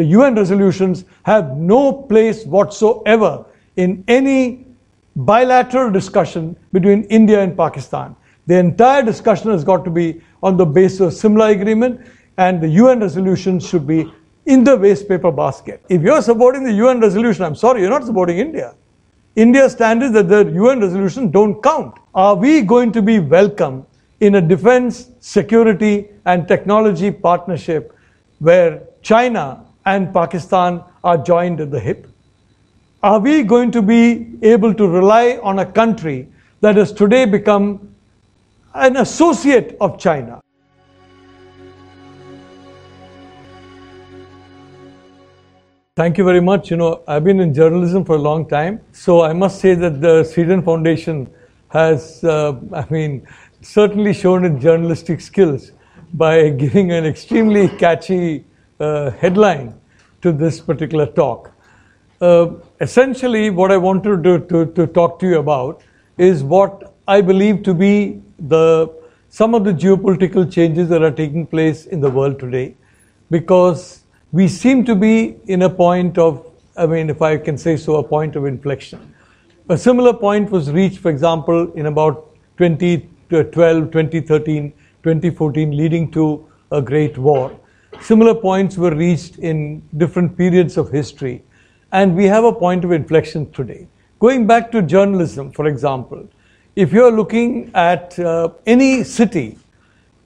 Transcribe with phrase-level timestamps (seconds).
[0.00, 3.44] the UN resolutions have no place whatsoever
[3.76, 4.66] in any
[5.14, 8.16] bilateral discussion between India and Pakistan.
[8.46, 12.00] The entire discussion has got to be on the basis of Simla agreement
[12.38, 14.10] and the UN resolution should be
[14.46, 15.84] in the waste paper basket.
[15.90, 18.74] If you're supporting the UN resolution, I'm sorry, you're not supporting India.
[19.36, 21.98] India's stand is that the UN resolution don't count.
[22.14, 23.86] Are we going to be welcome
[24.20, 27.94] in a defense, security, and technology partnership
[28.38, 32.06] where China and Pakistan are joined at the hip?
[33.02, 36.28] Are we going to be able to rely on a country
[36.60, 37.94] that has today become
[38.74, 40.40] an associate of China?
[45.96, 46.70] Thank you very much.
[46.70, 50.00] You know, I've been in journalism for a long time, so I must say that
[50.00, 51.28] the Srijan Foundation
[51.68, 53.26] has, uh, I mean,
[53.60, 55.72] certainly shown its journalistic skills
[56.14, 58.44] by giving an extremely catchy
[58.80, 59.74] uh, headline
[60.22, 61.52] to this particular talk.
[62.20, 65.82] Uh, essentially, what I wanted to, to, to talk to you about
[66.18, 68.92] is what I believe to be the
[69.30, 72.74] some of the geopolitical changes that are taking place in the world today,
[73.30, 77.76] because we seem to be in a point of, I mean, if I can say
[77.76, 79.14] so, a point of inflection.
[79.68, 84.72] A similar point was reached, for example, in about 2012, 2013,
[85.04, 87.59] 2014, leading to a great war.
[88.02, 91.42] Similar points were reached in different periods of history.
[91.92, 93.88] And we have a point of inflection today.
[94.20, 96.28] Going back to journalism, for example,
[96.76, 99.58] if you're looking at uh, any city,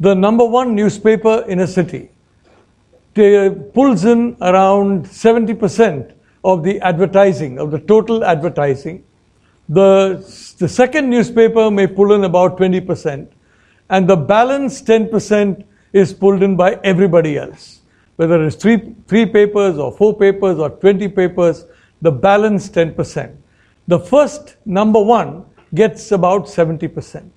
[0.01, 2.11] the number one newspaper in a city
[3.15, 9.05] pulls in around 70% of the advertising, of the total advertising.
[9.69, 10.17] The,
[10.59, 13.29] the second newspaper may pull in about 20%,
[13.91, 15.65] and the balance 10%
[15.95, 17.81] is pulled in by everybody else.
[18.17, 21.65] Whether it's three, three papers or four papers or 20 papers,
[22.03, 23.35] the balance 10%.
[23.89, 27.31] The first number one gets about 70%.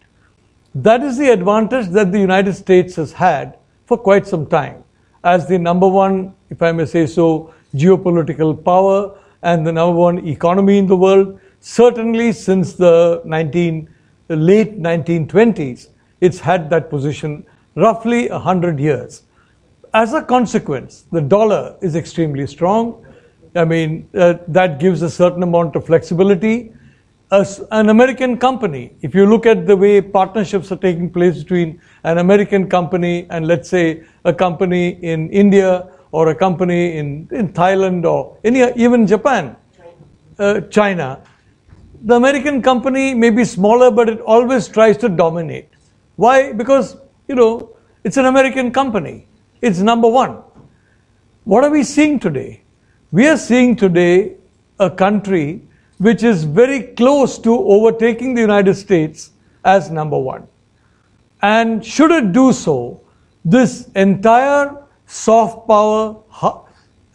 [0.75, 4.83] That is the advantage that the United States has had for quite some time
[5.23, 10.25] as the number one, if I may say so, geopolitical power and the number one
[10.27, 11.39] economy in the world.
[11.59, 13.89] Certainly since the 19,
[14.27, 15.89] the late 1920s,
[16.21, 17.45] it's had that position
[17.77, 19.23] roughly 100 years.
[19.93, 23.05] As a consequence, the dollar is extremely strong.
[23.55, 26.73] I mean, uh, that gives a certain amount of flexibility.
[27.31, 31.79] As an American company, if you look at the way partnerships are taking place between
[32.03, 37.49] an American company and let's say a company in India or a company in, in
[37.53, 39.55] Thailand or even Japan,
[40.39, 41.19] uh, China,
[42.03, 45.69] the American company may be smaller, but it always tries to dominate.
[46.15, 46.53] Why?
[46.53, 49.27] Because, you know, it's an American company.
[49.61, 50.41] It's number one.
[51.43, 52.61] What are we seeing today?
[53.11, 54.35] We are seeing today
[54.79, 55.61] a country
[55.97, 59.31] which is very close to overtaking the United States
[59.65, 60.47] as number one.
[61.41, 63.01] And should it do so,
[63.43, 66.17] this entire soft power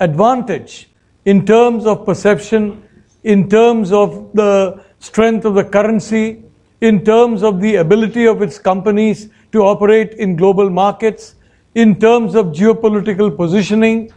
[0.00, 0.88] advantage
[1.24, 2.82] in terms of perception,
[3.22, 6.42] in terms of the strength of the currency,
[6.80, 11.36] in terms of the ability of its companies to operate in global markets,
[11.74, 14.12] in terms of geopolitical positioning,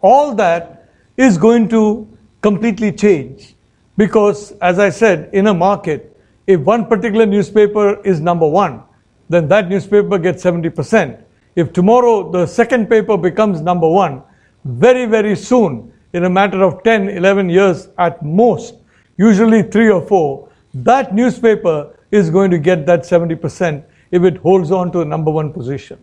[0.00, 2.08] all that is going to
[2.40, 3.54] completely change.
[3.96, 8.82] Because, as I said, in a market, if one particular newspaper is number one,
[9.28, 11.22] then that newspaper gets 70%.
[11.54, 14.22] If tomorrow the second paper becomes number one,
[14.64, 18.74] very, very soon, in a matter of 10, 11 years at most,
[19.16, 24.70] usually three or four, that newspaper is going to get that 70% if it holds
[24.70, 25.98] on to the number one position.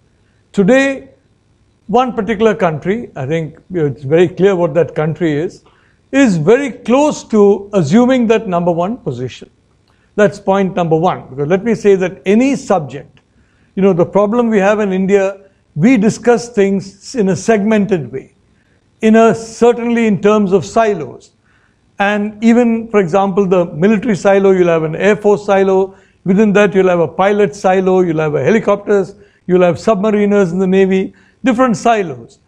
[0.51, 1.09] Today,
[1.87, 5.63] one particular country, I think it's very clear what that country is,
[6.11, 9.49] is very close to assuming that number one position.
[10.15, 11.29] That's point number one.
[11.29, 13.21] Because let me say that any subject,
[13.75, 15.41] you know, the problem we have in India,
[15.75, 18.33] we discuss things in a segmented way,
[19.01, 21.31] in a certainly in terms of silos.
[21.99, 25.95] And even, for example, the military silo, you'll have an air force silo.
[26.23, 29.15] Within that, you'll have a pilot silo, you'll have helicopters,
[29.47, 31.13] you'll have submariners in the Navy,
[31.43, 32.39] different silos.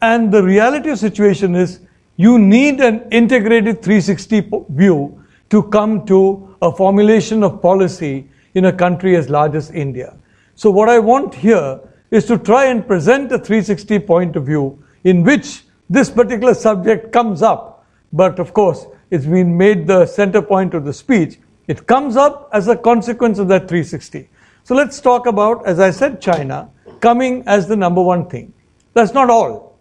[0.00, 1.80] And the reality of situation is
[2.16, 8.72] you need an integrated 360 view to come to a formulation of policy in a
[8.72, 10.16] country as large as India.
[10.54, 11.80] So what I want here
[12.10, 17.12] is to try and present a 360 point of view in which this particular subject
[17.12, 17.86] comes up.
[18.12, 21.38] But of course, it's been made the center point of the speech.
[21.72, 24.28] It comes up as a consequence of that 360.
[24.62, 26.68] So let's talk about, as I said, China
[27.00, 28.52] coming as the number one thing.
[28.92, 29.78] That's not all.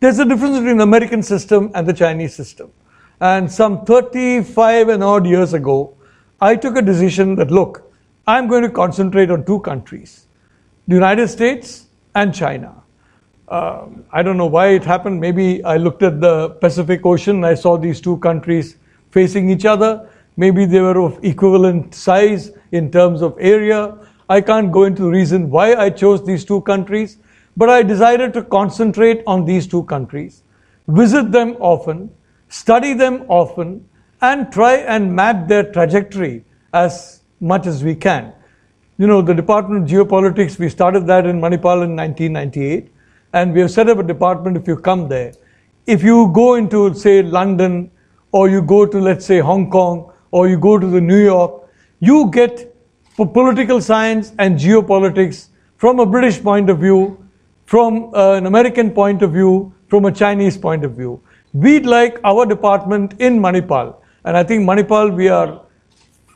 [0.00, 2.70] There's a difference between the American system and the Chinese system.
[3.18, 5.96] And some 35 and odd years ago,
[6.38, 7.90] I took a decision that look,
[8.26, 10.26] I'm going to concentrate on two countries
[10.86, 12.74] the United States and China.
[13.48, 15.18] Um, I don't know why it happened.
[15.18, 18.76] Maybe I looked at the Pacific Ocean I saw these two countries
[19.10, 20.08] facing each other.
[20.38, 23.98] Maybe they were of equivalent size in terms of area.
[24.28, 27.16] I can't go into the reason why I chose these two countries,
[27.56, 30.44] but I decided to concentrate on these two countries,
[30.86, 32.10] visit them often,
[32.48, 33.84] study them often,
[34.20, 38.32] and try and map their trajectory as much as we can.
[38.96, 42.92] You know, the Department of Geopolitics, we started that in Manipal in 1998,
[43.32, 45.32] and we have set up a department if you come there.
[45.86, 47.90] If you go into, say, London,
[48.30, 51.68] or you go to, let's say, Hong Kong, or you go to the New York,
[52.00, 52.74] you get
[53.26, 57.24] political science and geopolitics from a British point of view,
[57.66, 61.20] from uh, an American point of view, from a Chinese point of view.
[61.52, 65.62] We'd like our department in Manipal, and I think Manipal, we are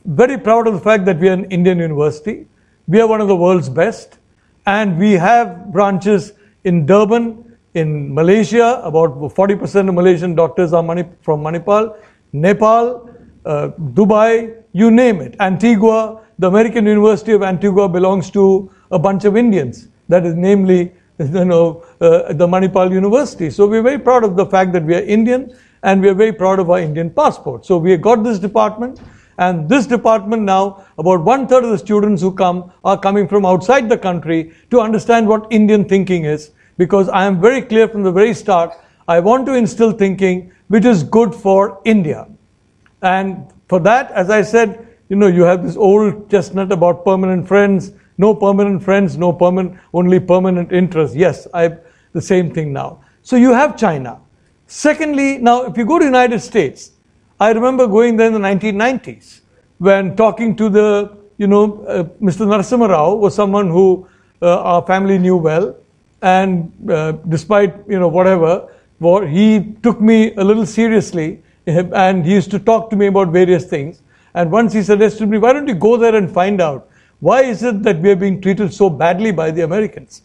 [0.05, 2.47] very proud of the fact that we are an Indian university.
[2.89, 4.19] We are one of the world's best,
[4.67, 6.33] and we have branches
[6.65, 10.85] in Durban, in Malaysia, about 40% of Malaysian doctors are
[11.23, 11.97] from Manipal,
[12.33, 13.09] Nepal,
[13.45, 19.25] uh, Dubai, you name it, Antigua, the American University of Antigua belongs to a bunch
[19.25, 19.89] of Indians.
[20.09, 23.51] That is namely, you know, uh, the Manipal University.
[23.51, 26.33] So we're very proud of the fact that we are Indian and we are very
[26.33, 27.67] proud of our Indian passport.
[27.67, 29.01] So we have got this department
[29.39, 33.47] and this department now, about one third of the students who come are coming from
[33.47, 38.03] outside the country to understand what Indian thinking is because I am very clear from
[38.03, 38.73] the very start,
[39.09, 42.29] I want to instill thinking which is good for India.
[43.03, 47.47] And for that, as I said, you know, you have this old chestnut about permanent
[47.47, 51.17] friends, no permanent friends, no permanent, only permanent interests.
[51.17, 51.81] Yes, I have
[52.13, 53.01] the same thing now.
[53.23, 54.21] So you have China.
[54.67, 56.93] Secondly, now if you go to United States,
[57.39, 59.41] I remember going there in the 1990s
[59.79, 62.47] when talking to the, you know, uh, Mr.
[62.47, 64.07] Narasimha Rao was someone who
[64.41, 65.77] uh, our family knew well,
[66.23, 68.69] and uh, despite you know whatever,
[69.29, 73.65] he took me a little seriously, and he used to talk to me about various
[73.65, 74.03] things.
[74.35, 76.89] And once he suggested to me, why don't you go there and find out
[77.21, 80.23] why is it that we are being treated so badly by the Americans?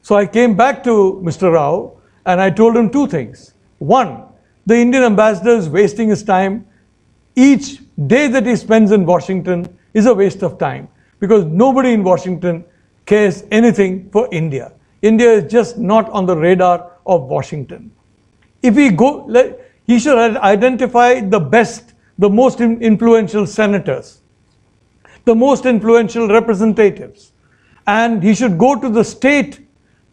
[0.00, 1.52] So I came back to Mr.
[1.52, 3.52] Rao and I told him two things.
[3.78, 4.24] One,
[4.64, 6.66] the Indian ambassador is wasting his time.
[7.36, 12.02] Each day that he spends in Washington is a waste of time because nobody in
[12.02, 12.64] Washington
[13.04, 14.72] cares anything for India.
[15.02, 17.90] India is just not on the radar of Washington.
[18.62, 19.26] If we go,
[19.92, 24.20] he should identify the best the most influential senators,
[25.24, 27.32] the most influential representatives,
[27.86, 29.60] and he should go to the state,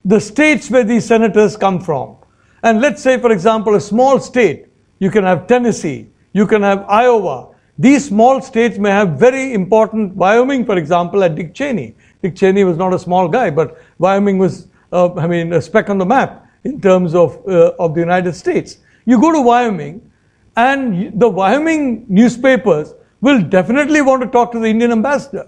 [0.06, 2.16] the states where these senators come from.
[2.64, 4.68] And let's say, for example, a small state,
[5.00, 7.56] you can have Tennessee, you can have Iowa.
[7.78, 11.96] These small states may have very important, Wyoming, for example, at Dick Cheney.
[12.22, 15.90] Dick Cheney was not a small guy, but Wyoming was, uh, I mean, a speck
[15.90, 18.78] on the map in terms of, uh, of the United States.
[19.10, 20.12] You go to Wyoming,
[20.56, 25.48] and the Wyoming newspapers will definitely want to talk to the Indian ambassador.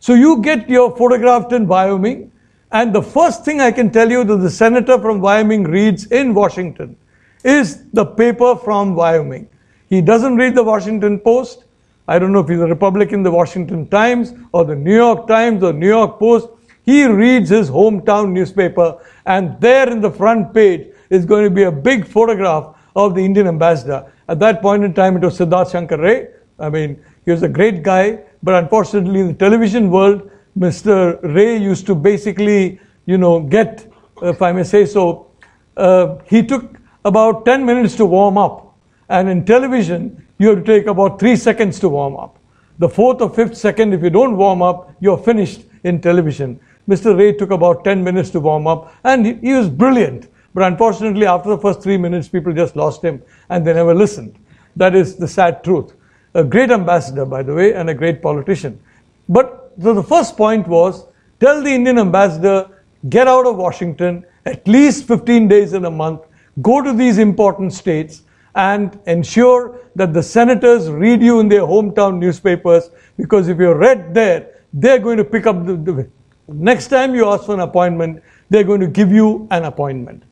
[0.00, 2.30] So you get your photographed in Wyoming,
[2.72, 6.34] and the first thing I can tell you that the senator from Wyoming reads in
[6.34, 6.94] Washington
[7.42, 9.48] is the paper from Wyoming.
[9.88, 11.64] He doesn't read the Washington Post.
[12.06, 15.62] I don't know if he's a Republican, the Washington Times, or the New York Times,
[15.62, 16.48] or New York Post.
[16.84, 21.62] He reads his hometown newspaper, and there in the front page is going to be
[21.62, 24.10] a big photograph of the Indian ambassador.
[24.28, 26.28] At that point in time, it was Siddharth Shankar Ray.
[26.58, 31.18] I mean, he was a great guy, but unfortunately, in the television world, Mr.
[31.34, 33.90] Ray used to basically, you know, get,
[34.22, 35.30] if I may say so,
[35.76, 38.76] uh, he took about 10 minutes to warm up.
[39.08, 42.38] And in television, you have to take about three seconds to warm up.
[42.78, 46.60] The fourth or fifth second, if you don't warm up, you're finished in television.
[46.88, 47.16] Mr.
[47.16, 50.28] Ray took about 10 minutes to warm up, and he, he was brilliant.
[50.54, 54.36] But unfortunately, after the first three minutes, people just lost him and they never listened.
[54.76, 55.92] That is the sad truth.
[56.34, 58.80] A great ambassador, by the way, and a great politician.
[59.28, 61.06] But so the first point was
[61.38, 62.68] tell the Indian ambassador,
[63.08, 66.22] get out of Washington at least 15 days in a month,
[66.62, 68.22] go to these important states,
[68.54, 74.12] and ensure that the senators read you in their hometown newspapers because if you're read
[74.12, 76.08] there, they're going to pick up the, the
[76.48, 80.24] next time you ask for an appointment, they're going to give you an appointment.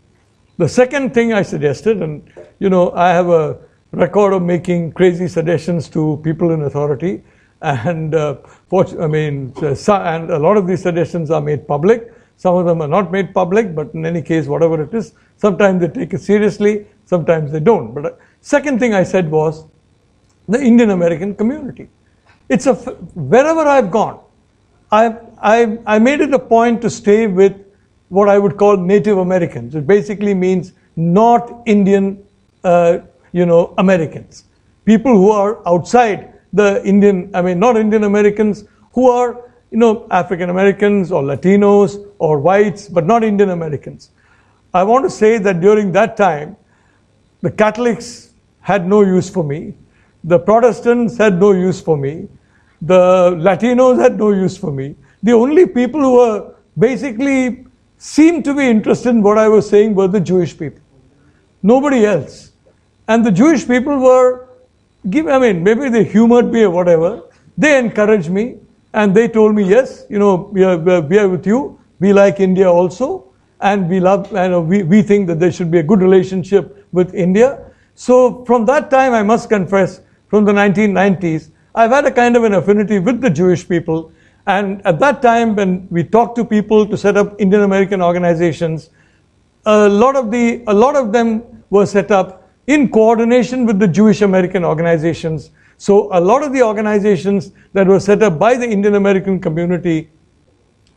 [0.59, 3.59] The second thing I suggested, and you know, I have a
[3.93, 7.23] record of making crazy suggestions to people in authority,
[7.63, 8.39] and uh,
[8.73, 12.13] I mean, and a lot of these suggestions are made public.
[12.37, 15.81] Some of them are not made public, but in any case, whatever it is, sometimes
[15.81, 17.95] they take it seriously, sometimes they don't.
[17.95, 18.11] But uh,
[18.41, 19.65] second thing I said was
[20.49, 21.89] the Indian American community.
[22.49, 24.19] It's a wherever I've gone,
[24.91, 27.55] I, I, I made it a point to stay with
[28.09, 29.75] what I would call Native Americans.
[29.75, 32.25] It basically means North Indian,
[32.65, 32.99] uh,
[33.33, 34.45] you know, Americans.
[34.85, 40.07] People who are outside the Indian, I mean, not Indian Americans, who are, you know,
[40.11, 44.11] African Americans or Latinos or whites, but not Indian Americans.
[44.73, 46.57] I want to say that during that time,
[47.43, 49.75] the Catholics had no use for me.
[50.25, 52.29] The Protestants had no use for me.
[52.83, 54.97] The Latinos had no use for me.
[55.23, 57.68] The only people who were basically
[57.99, 60.81] seemed to be interested in what I was saying were the Jewish people.
[61.63, 62.53] Nobody else.
[63.09, 64.49] And the Jewish people were,
[65.11, 67.23] give, I mean, maybe they humored me or whatever.
[67.57, 68.59] They encouraged me
[68.95, 71.79] and they told me, yes, you know, we are, we are with you.
[71.99, 73.25] We like India also.
[73.61, 76.87] And we love, and uh, we, we think that there should be a good relationship
[76.93, 77.73] with India.
[77.97, 82.45] So from that time, I must confess, from the 1990s, I've had a kind of
[82.45, 84.13] an affinity with the Jewish people.
[84.49, 88.89] And at that time, when we talked to people to set up Indian American organizations,
[89.67, 93.87] a lot of the a lot of them were set up in coordination with the
[93.87, 95.51] Jewish American organizations.
[95.77, 100.11] So a lot of the organizations that were set up by the Indian American community,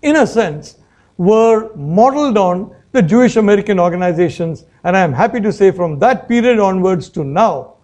[0.01, 0.77] in a sense,
[1.17, 4.65] were modeled on the Jewish American organizations.
[4.85, 7.75] And I am happy to say from that period onwards to now,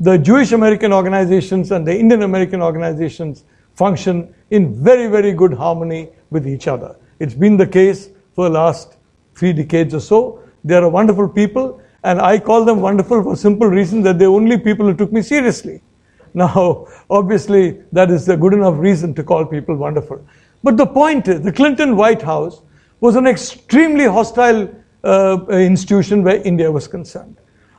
[0.00, 6.08] the Jewish American organizations and the Indian American organizations function in very, very good harmony
[6.30, 6.96] with each other.
[7.18, 8.96] It's been the case for the last
[9.34, 10.42] three decades or so.
[10.64, 14.58] They are wonderful people, and I call them wonderful for simple reason that they're only
[14.58, 15.80] people who took me seriously.
[16.36, 20.20] Now, obviously, that is a good enough reason to call people wonderful.
[20.64, 22.62] But the point is, the Clinton White House
[22.98, 24.68] was an extremely hostile
[25.04, 27.36] uh, institution where India was concerned.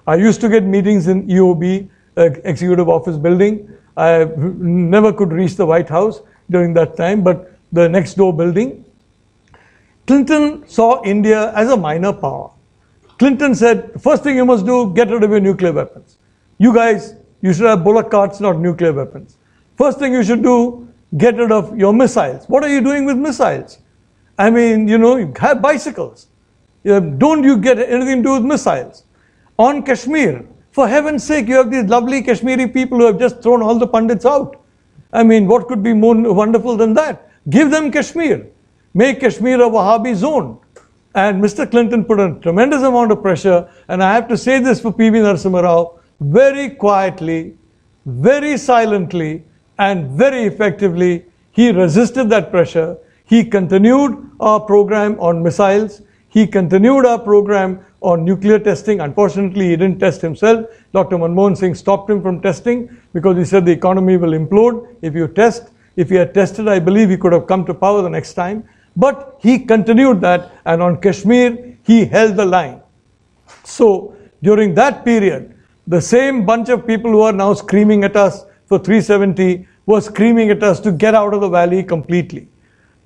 [0.08, 3.68] I used to get meetings in EOB uh, executive office building.
[3.98, 8.86] I never could reach the White House during that time, but the next door building.
[10.08, 12.52] Clinton saw India as a minor power.
[13.18, 16.18] Clinton said, first thing you must do, get rid of your nuclear weapons.
[16.58, 19.38] You guys, you should have bullock carts, not nuclear weapons.
[19.78, 20.88] First thing you should do,
[21.18, 22.48] get rid of your missiles.
[22.50, 23.80] What are you doing with missiles?
[24.38, 26.28] I mean, you know, you have bicycles.
[26.84, 29.06] Don't you get anything to do with missiles?
[29.58, 33.62] On Kashmir, for heaven's sake, you have these lovely Kashmiri people who have just thrown
[33.62, 34.62] all the Pandits out.
[35.14, 37.32] I mean, what could be more wonderful than that?
[37.50, 38.48] Give them Kashmir.
[38.94, 40.60] Make Kashmir a Wahhabi zone.
[41.14, 41.70] And Mr.
[41.72, 45.22] Clinton put a tremendous amount of pressure, and I have to say this for PV
[45.28, 47.56] Narasimha Rao, very quietly,
[48.06, 49.46] very silently,
[49.80, 52.98] and very effectively, he resisted that pressure.
[53.24, 56.02] He continued our program on missiles.
[56.28, 59.02] He continued our program on nuclear testing.
[59.02, 60.68] Unfortunately, he didn't test himself.
[60.94, 61.18] Dr.
[61.18, 65.28] Manmohan Singh stopped him from testing because he said the economy will implode if you
[65.28, 65.72] test.
[65.96, 68.64] If he had tested, I believe he could have come to power the next time.
[68.96, 72.82] But he continued that, and on Kashmir, he held the line.
[73.64, 75.56] So, during that period,
[75.88, 80.50] the same bunch of people who are now screaming at us for 370 were screaming
[80.52, 82.48] at us to get out of the valley completely.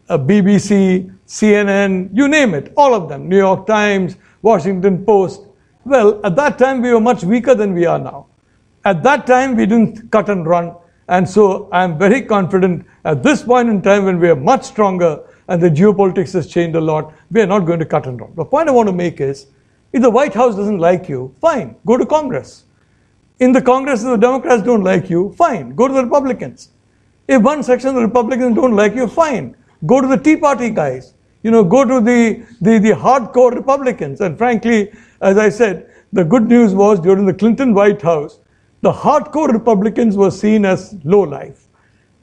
[0.10, 5.48] Uh, A BBC, CNN, you name it, all of them, New York Times, Washington Post.
[5.86, 8.28] Well, at that time, we were much weaker than we are now.
[8.86, 10.76] At that time, we didn't cut and run.
[11.08, 15.24] And so I'm very confident at this point in time when we are much stronger
[15.48, 18.32] and the geopolitics has changed a lot, we are not going to cut and run.
[18.36, 19.48] The point I want to make is
[19.92, 22.66] if the White House doesn't like you, fine, go to Congress.
[23.40, 26.70] In the Congress, if the Democrats don't like you, fine, go to the Republicans.
[27.28, 29.56] If one section of the Republicans don't like you, fine,
[29.88, 31.16] go to the Tea Party guys.
[31.44, 34.22] You know, go to the, the, the hardcore Republicans.
[34.22, 34.92] And frankly,
[35.22, 38.40] as I said, the good news was during the Clinton White House,
[38.82, 41.68] the hardcore Republicans were seen as low life.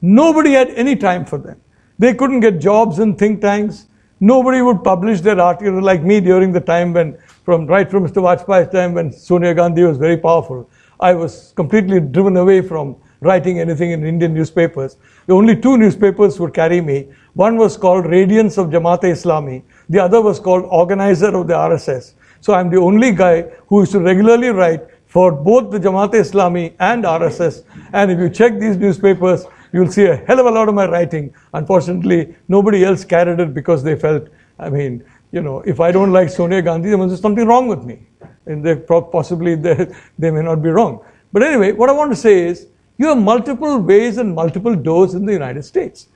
[0.01, 1.59] Nobody had any time for them.
[1.99, 3.87] They couldn't get jobs in think tanks.
[4.19, 8.21] Nobody would publish their articles like me during the time when, from right from Mr.
[8.21, 10.69] Vajpayee's time when Sonia Gandhi was very powerful.
[10.99, 14.97] I was completely driven away from writing anything in Indian newspapers.
[15.25, 17.07] The only two newspapers would carry me.
[17.33, 19.63] One was called Radiance of Jamaat-e-Islami.
[19.89, 22.13] The other was called Organizer of the RSS.
[22.41, 27.03] So I'm the only guy who used to regularly write for both the Jamaat-e-Islami and
[27.03, 27.63] RSS.
[27.93, 30.85] And if you check these newspapers, you'll see a hell of a lot of my
[30.85, 31.33] writing.
[31.53, 34.27] Unfortunately, nobody else carried it because they felt,
[34.59, 37.67] I mean, you know, if I don't like Sonia Gandhi, there must be something wrong
[37.67, 37.99] with me.
[38.45, 41.03] And they possibly they, they may not be wrong.
[41.33, 45.13] But anyway, what I want to say is you have multiple ways and multiple doors
[45.13, 46.07] in the United States.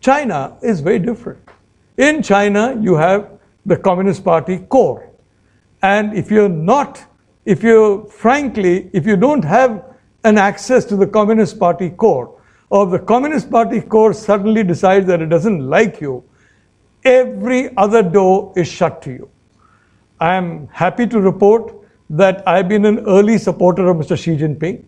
[0.00, 1.40] China is very different.
[1.96, 3.30] In China, you have
[3.66, 5.08] the Communist Party core.
[5.82, 7.04] And if you're not,
[7.44, 9.84] if you frankly, if you don't have
[10.24, 12.38] an access to the Communist Party core,
[12.70, 16.24] or the Communist Party core suddenly decides that it doesn't like you,
[17.04, 19.28] every other door is shut to you.
[20.20, 21.74] I am happy to report
[22.10, 24.16] that I've been an early supporter of Mr.
[24.16, 24.84] Xi Jinping.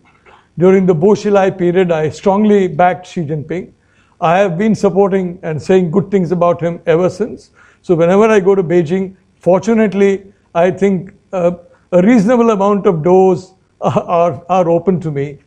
[0.57, 3.73] During the Bo period, I strongly backed Xi Jinping.
[4.21, 7.49] I have been supporting and saying good things about him ever since.
[7.81, 11.51] So whenever I go to Beijing, fortunately, I think uh,
[11.91, 15.39] a reasonable amount of doors are, are open to me.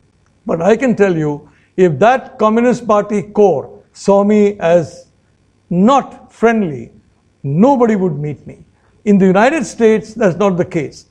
[0.44, 5.08] But I can tell you, if that Communist Party core saw me as
[5.70, 6.92] not friendly,
[7.42, 8.64] nobody would meet me.
[9.04, 11.06] In the United States, that's not the case.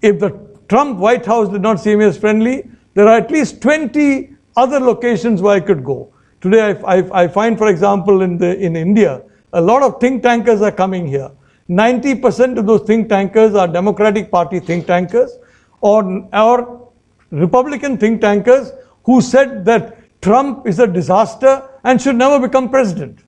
[0.00, 0.30] If the
[0.68, 4.80] Trump White House did not see me as friendly, there are at least 20 other
[4.80, 6.12] locations where I could go.
[6.40, 9.22] Today, I, I, I find, for example, in, the, in India,
[9.52, 11.30] a lot of think tankers are coming here.
[11.68, 15.38] 90% of those think tankers are Democratic Party think tankers
[15.80, 16.92] or, or
[17.30, 18.72] Republican think tankers
[19.04, 23.20] who said that Trump is a disaster and should never become president.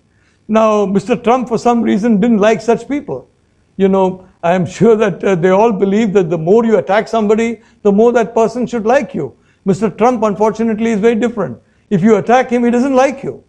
[0.47, 1.23] Now, Mr.
[1.23, 3.30] Trump, for some reason, didn't like such people
[3.76, 7.09] you know, I am sure that uh, they all believe that the more you attack
[7.09, 9.37] somebody, the more that person should like you.
[9.66, 9.97] Mr.
[9.97, 11.59] Trump, unfortunately, is very different.
[11.90, 13.42] If you attack him, he doesn't like you.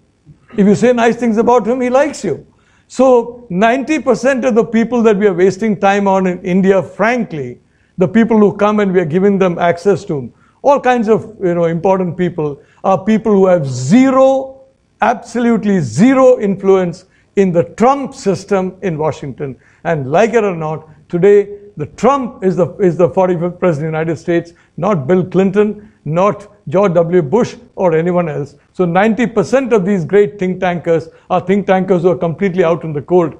[0.57, 2.45] If you say nice things about him, he likes you.
[2.87, 7.59] So 90% of the people that we are wasting time on in India, frankly,
[7.97, 10.31] the people who come and we are giving them access to
[10.61, 14.61] all kinds of you know important people are people who have zero,
[15.01, 17.05] absolutely zero influence
[17.35, 19.57] in the Trump system in Washington.
[19.83, 23.79] And like it or not, today the Trump is the, is the 45th president of
[23.79, 27.21] the United States, not Bill Clinton, not George W.
[27.21, 28.55] Bush or anyone else.
[28.73, 32.93] So 90% of these great think tankers are think tankers who are completely out in
[32.93, 33.35] the cold.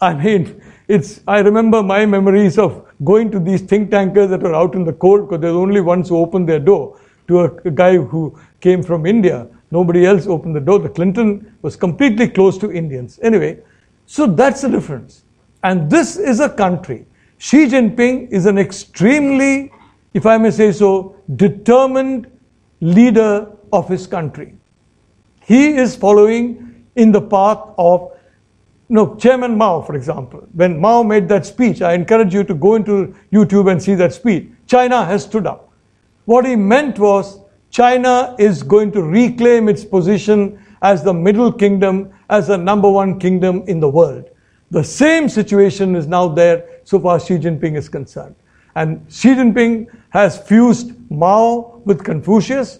[0.00, 4.54] I mean, it's, I remember my memories of going to these think tankers that were
[4.54, 6.98] out in the cold because they're the only ones who opened their door
[7.28, 9.46] to a, a guy who came from India.
[9.70, 10.78] Nobody else opened the door.
[10.78, 13.18] The Clinton was completely closed to Indians.
[13.22, 13.58] Anyway,
[14.06, 15.24] so that's the difference.
[15.62, 17.06] And this is a country.
[17.38, 19.70] Xi Jinping is an extremely,
[20.14, 22.30] if I may say so, determined
[22.80, 24.54] leader of his country.
[25.42, 28.12] He is following in the path of
[28.88, 30.46] you know, Chairman Mao, for example.
[30.52, 34.14] When Mao made that speech, I encourage you to go into YouTube and see that
[34.14, 34.48] speech.
[34.66, 35.72] China has stood up.
[36.24, 37.40] What he meant was
[37.70, 43.18] China is going to reclaim its position as the middle kingdom, as the number one
[43.18, 44.30] kingdom in the world.
[44.70, 48.36] The same situation is now there so far as Xi Jinping is concerned.
[48.78, 52.78] And Xi Jinping has fused Mao with Confucius.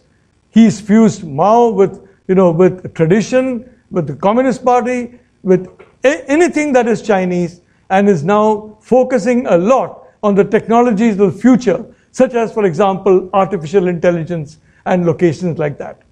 [0.50, 5.68] He's fused Mao with, you know, with tradition, with the Communist Party, with
[6.04, 11.40] anything that is Chinese, and is now focusing a lot on the technologies of the
[11.40, 16.02] future, such as, for example, artificial intelligence and locations like that.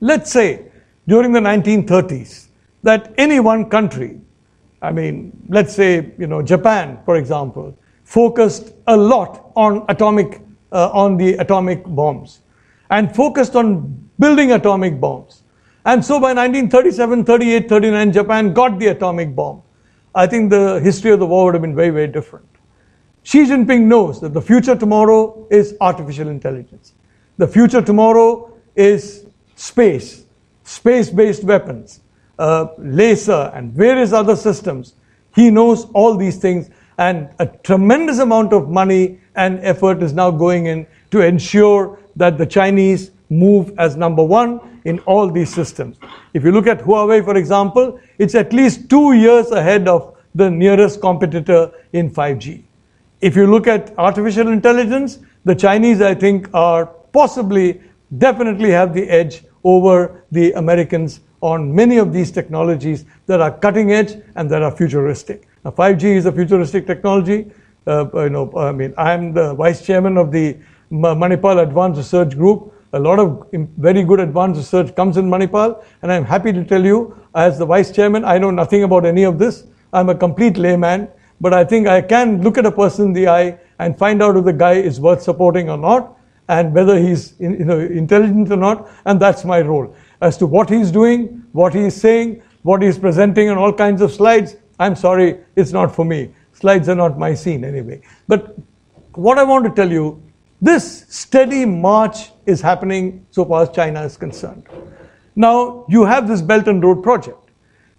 [0.00, 0.70] Let's say
[1.08, 2.46] during the 1930s
[2.84, 4.20] that any one country
[4.82, 7.78] I mean, let's say, you know, Japan, for example,
[8.12, 12.40] focused a lot on atomic, uh, on the atomic bombs
[12.90, 13.70] and focused on
[14.18, 15.42] building atomic bombs.
[15.86, 19.62] And so by 1937, 38, 39, Japan got the atomic bomb.
[20.14, 22.46] I think the history of the war would have been very, very different.
[23.22, 26.92] Xi Jinping knows that the future tomorrow is artificial intelligence.
[27.38, 29.24] The future tomorrow is
[29.56, 30.26] space,
[30.64, 32.00] space based weapons
[32.38, 34.94] uh, laser and various other systems.
[35.34, 36.68] He knows all these things
[37.02, 42.38] and a tremendous amount of money and effort is now going in to ensure that
[42.38, 45.96] the Chinese move as number one in all these systems.
[46.34, 50.48] If you look at Huawei, for example, it's at least two years ahead of the
[50.50, 52.62] nearest competitor in 5G.
[53.20, 57.80] If you look at artificial intelligence, the Chinese, I think, are possibly,
[58.18, 63.92] definitely have the edge over the Americans on many of these technologies that are cutting
[63.92, 65.48] edge and that are futuristic.
[65.64, 67.52] Now, 5G is a futuristic technology.
[67.86, 70.56] Uh, you know, I mean, I'm the vice chairman of the
[70.90, 72.74] Manipal Advanced Research Group.
[72.92, 73.46] A lot of
[73.78, 77.64] very good advanced research comes in Manipal, and I'm happy to tell you, as the
[77.64, 79.64] vice chairman, I know nothing about any of this.
[79.92, 81.08] I'm a complete layman,
[81.40, 84.36] but I think I can look at a person in the eye and find out
[84.36, 88.56] if the guy is worth supporting or not, and whether he's you know, intelligent or
[88.56, 92.98] not, and that's my role as to what he's doing, what he's saying, what he's
[92.98, 94.56] presenting on all kinds of slides.
[94.82, 96.34] I'm sorry, it's not for me.
[96.52, 98.02] Slides are not my scene anyway.
[98.26, 98.56] But
[99.14, 100.20] what I want to tell you,
[100.60, 104.66] this steady march is happening so far as China is concerned.
[105.34, 107.50] Now, you have this Belt and Road project.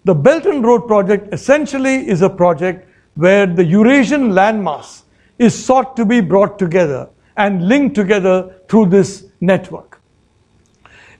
[0.06, 5.04] The Belt and Road Project essentially is a project where the Eurasian landmass
[5.39, 10.02] is sought to be brought together and linked together through this network.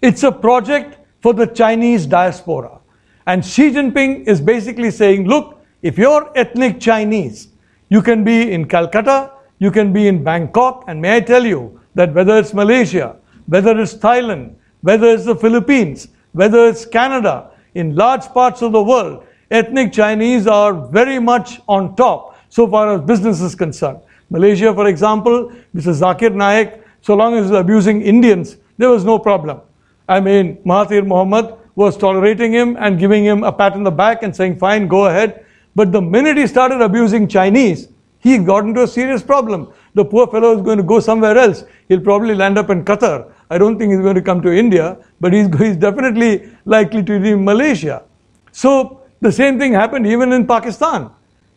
[0.02, 2.80] It's a project for the Chinese diaspora.
[3.26, 7.50] And Xi Jinping is basically saying, look, if you're ethnic Chinese,
[7.90, 11.80] you can be in Calcutta, you can be in Bangkok, and may I tell you
[11.96, 13.16] that whether it's Malaysia,
[13.48, 18.82] whether it's Thailand, whether it's the Philippines, whether it's Canada, in large parts of the
[18.84, 24.00] world, ethnic Chinese are very much on top so far as business is concerned.
[24.30, 25.94] Malaysia, for example, Mr.
[25.94, 29.62] Zakir Naik, so long as he's abusing Indians, there was no problem.
[30.08, 34.24] I mean, Mahathir Mohamad was tolerating him and giving him a pat on the back
[34.24, 35.46] and saying, fine, go ahead.
[35.76, 37.88] But the minute he started abusing Chinese,
[38.20, 39.74] he got into a serious problem.
[39.96, 41.64] The poor fellow is going to go somewhere else.
[41.90, 43.32] He'll probably land up in Qatar.
[43.50, 47.14] I don't think he's going to come to India, but he's, he's definitely likely to
[47.14, 48.04] in Malaysia.
[48.52, 51.10] So the same thing happened even in Pakistan,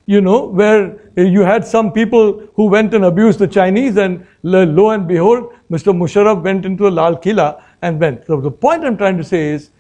[0.07, 4.91] you know, where you had some people who went and abused the Chinese, and lo
[4.91, 5.95] and behold, Mr.
[5.95, 8.27] Musharraf went into a Lal Killa and went.
[8.27, 9.71] So the point I'm trying to say is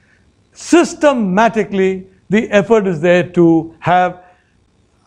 [0.57, 4.23] systematically the effort is there to have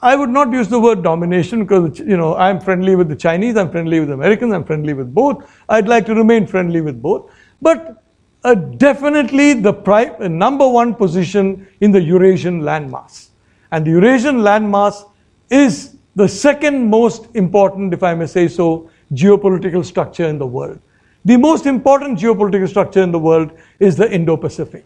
[0.01, 3.57] I would not use the word domination because you know I'm friendly with the Chinese,
[3.57, 5.43] I'm friendly with Americans, I'm friendly with both.
[5.67, 7.29] I'd like to remain friendly with both,
[7.61, 8.01] but
[8.45, 13.29] uh, definitely the pri- number one position in the Eurasian landmass,
[13.71, 15.03] and the Eurasian landmass
[15.49, 20.79] is the second most important, if I may say so, geopolitical structure in the world.
[21.25, 24.85] The most important geopolitical structure in the world is the Indo-Pacific.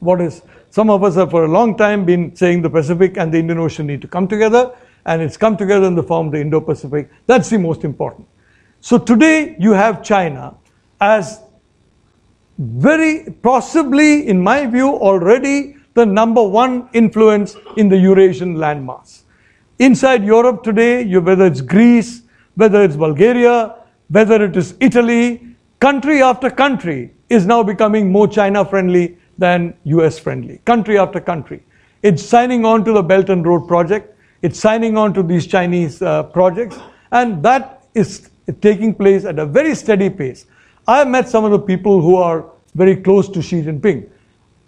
[0.00, 3.32] What is some of us have for a long time been saying the Pacific and
[3.32, 4.72] the Indian Ocean need to come together,
[5.06, 7.10] and it's come together in the form of the Indo Pacific.
[7.26, 8.28] That's the most important.
[8.80, 10.54] So today you have China
[11.00, 11.40] as
[12.58, 19.22] very possibly, in my view, already the number one influence in the Eurasian landmass.
[19.78, 22.22] Inside Europe today, you, whether it's Greece,
[22.56, 23.76] whether it's Bulgaria,
[24.08, 30.18] whether it is Italy, country after country is now becoming more China friendly than US
[30.18, 31.62] friendly, country after country.
[32.02, 36.02] It's signing on to the Belt and Road Project, it's signing on to these Chinese
[36.02, 36.78] uh, projects,
[37.10, 40.46] and that is taking place at a very steady pace.
[40.86, 44.08] I have met some of the people who are very close to Xi Jinping.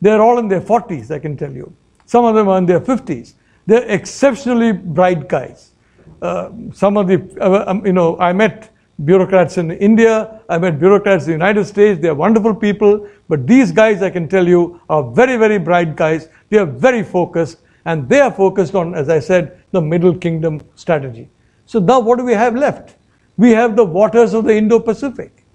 [0.00, 1.72] They're all in their 40s, I can tell you.
[2.06, 3.34] Some of them are in their 50s.
[3.66, 5.72] They're exceptionally bright guys.
[6.20, 10.78] Uh, some of the, uh, um, you know, I met bureaucrats in India, I met
[10.78, 12.00] bureaucrats in the United States.
[12.00, 13.08] They're wonderful people.
[13.30, 16.28] But these guys, I can tell you, are very, very bright guys.
[16.48, 17.58] They are very focused.
[17.84, 21.30] And they are focused on, as I said, the Middle Kingdom strategy.
[21.64, 22.96] So now what do we have left?
[23.36, 25.46] We have the waters of the Indo-Pacific.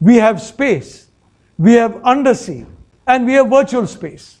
[0.00, 1.08] We have space.
[1.58, 2.64] We have undersea.
[3.06, 4.38] And we have virtual space.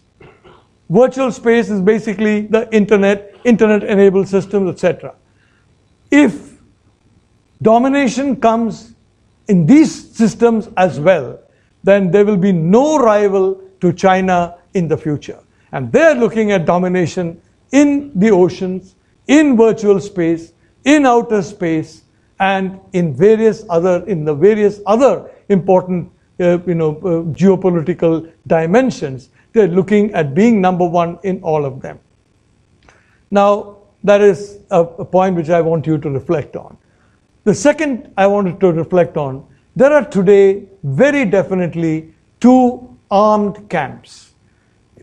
[0.88, 5.14] Virtual space is basically the internet, internet-enabled systems, etc.
[6.10, 6.58] If
[7.60, 8.94] domination comes
[9.48, 11.39] in these systems as well,
[11.82, 15.38] then there will be no rival to China in the future.
[15.72, 17.40] And they're looking at domination
[17.72, 20.52] in the oceans, in virtual space,
[20.84, 22.02] in outer space,
[22.40, 29.28] and in various other in the various other important uh, you know uh, geopolitical dimensions.
[29.52, 31.98] They're looking at being number one in all of them.
[33.30, 36.78] Now, that is a, a point which I want you to reflect on.
[37.44, 44.34] The second I wanted to reflect on there are today very definitely two armed camps.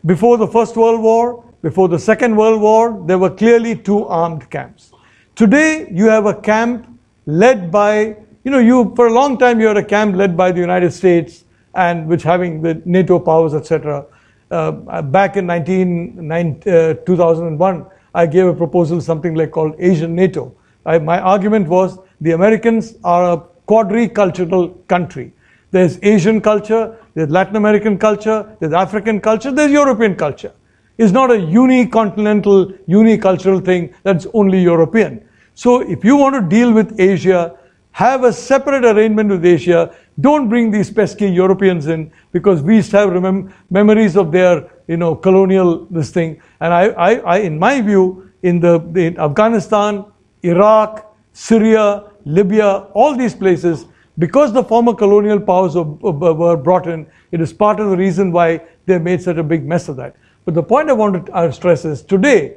[0.06, 4.50] Before the First World War, before the Second World War, there were clearly two armed
[4.50, 4.92] camps.
[5.36, 6.88] Today, you have a camp
[7.26, 10.52] led by, you know, you for a long time you had a camp led by
[10.52, 11.44] the United States
[11.76, 14.06] and which having the NATO powers, etc.
[14.50, 17.86] Uh, back in 19, uh, 2001,
[18.16, 20.56] I gave a proposal, something like called Asian NATO.
[20.86, 25.34] I, my argument was the Americans are a quadricultural country.
[25.72, 30.54] There's Asian culture, there's Latin American culture, there's African culture, there's European culture.
[30.98, 35.28] It's not a unicontinental, unicultural thing that's only European.
[35.54, 37.58] So if you want to deal with Asia,
[37.92, 39.94] have a separate arrangement with Asia.
[40.20, 45.16] Don't bring these pesky Europeans in because we have remem- memories of their, you know,
[45.16, 46.40] colonial this thing.
[46.60, 50.06] And I, I, I in my view, in the in Afghanistan,
[50.44, 53.86] Iraq, Syria, Libya, all these places,
[54.20, 58.62] because the former colonial powers were brought in, it is part of the reason why
[58.86, 60.16] they made such a big mess of that.
[60.46, 62.56] But the point I want to uh, stress is today,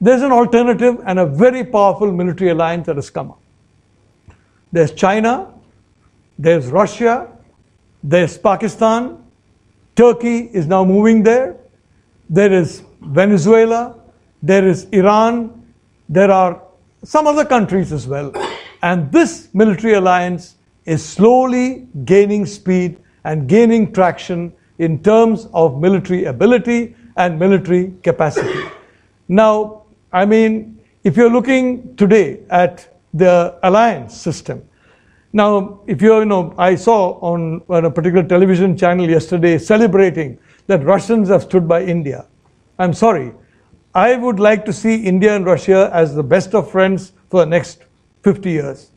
[0.00, 3.40] there's an alternative and a very powerful military alliance that has come up.
[4.70, 5.52] There's China,
[6.38, 7.28] there's Russia,
[8.02, 9.24] there's Pakistan,
[9.94, 11.56] Turkey is now moving there,
[12.28, 13.96] there is Venezuela,
[14.42, 15.64] there is Iran,
[16.08, 16.62] there are
[17.04, 18.32] some other countries as well.
[18.82, 26.24] And this military alliance is slowly gaining speed and gaining traction in terms of military
[26.24, 28.68] ability and military capacity.
[29.28, 34.68] Now, I mean, if you're looking today at the alliance system,
[35.34, 40.38] now, if you're, you know, I saw on, on a particular television channel yesterday celebrating
[40.66, 42.26] that Russians have stood by India.
[42.78, 43.32] I'm sorry.
[43.94, 47.46] I would like to see India and Russia as the best of friends for the
[47.46, 47.84] next
[48.22, 48.90] 50 years.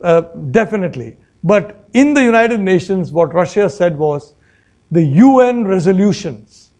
[0.00, 1.16] Uh, definitely.
[1.42, 4.34] But in the United Nations, what Russia said was
[4.90, 6.70] the UN resolutions,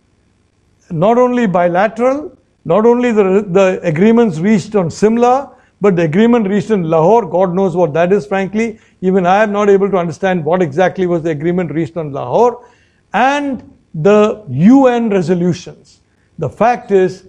[0.91, 6.71] not only bilateral, not only the, the agreements reached on Simla, but the agreement reached
[6.71, 8.81] in Lahore, God knows what that is, frankly.
[9.01, 12.67] Even I am not able to understand what exactly was the agreement reached on Lahore.
[13.13, 16.01] And the UN resolutions.
[16.39, 17.27] The fact is,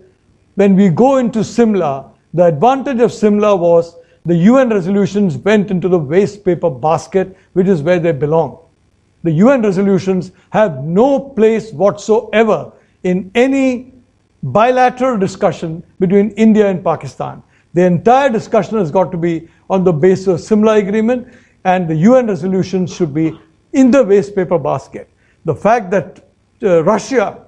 [0.56, 3.96] when we go into Simla, the advantage of Simla was
[4.30, 8.60] the UN resolutions went into the waste paper basket, which is where they belong.
[9.24, 13.94] The UN resolutions have no place whatsoever in any
[14.44, 17.42] bilateral discussion between India and Pakistan.
[17.74, 21.96] The entire discussion has got to be on the basis of Simla agreement, and the
[21.96, 23.38] UN resolutions should be
[23.74, 25.10] in the waste paper basket.
[25.46, 26.30] The fact that
[26.62, 27.46] uh, Russia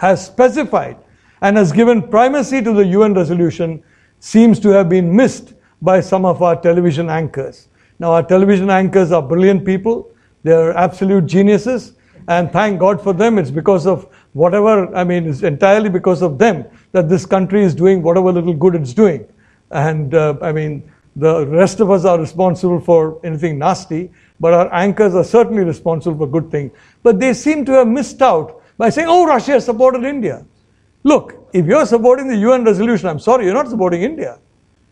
[0.00, 0.96] has specified
[1.42, 3.84] and has given primacy to the UN resolution
[4.18, 7.68] seems to have been missed by some of our television anchors.
[7.98, 10.10] Now, our television anchors are brilliant people,
[10.42, 11.94] they're absolute geniuses,
[12.28, 13.38] and thank God for them.
[13.38, 17.74] It's because of whatever, I mean, it's entirely because of them that this country is
[17.74, 19.26] doing whatever little good it's doing.
[19.70, 24.72] And uh, I mean, the rest of us are responsible for anything nasty, but our
[24.72, 26.70] anchors are certainly responsible for good things.
[27.02, 30.46] But they seem to have missed out by saying, oh, Russia supported India.
[31.02, 34.38] Look, if you're supporting the UN resolution, I'm sorry, you're not supporting India.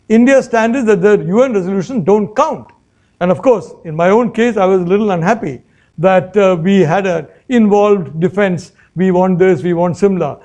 [0.09, 2.71] India's stand is that the UN resolutions don't count.
[3.19, 5.61] And of course, in my own case, I was a little unhappy
[5.97, 8.71] that uh, we had an involved defense.
[8.95, 10.39] We want this, we want Simla.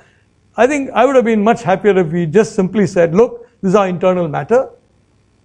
[0.57, 3.71] I think I would have been much happier if we just simply said, look, this
[3.71, 4.71] is our internal matter.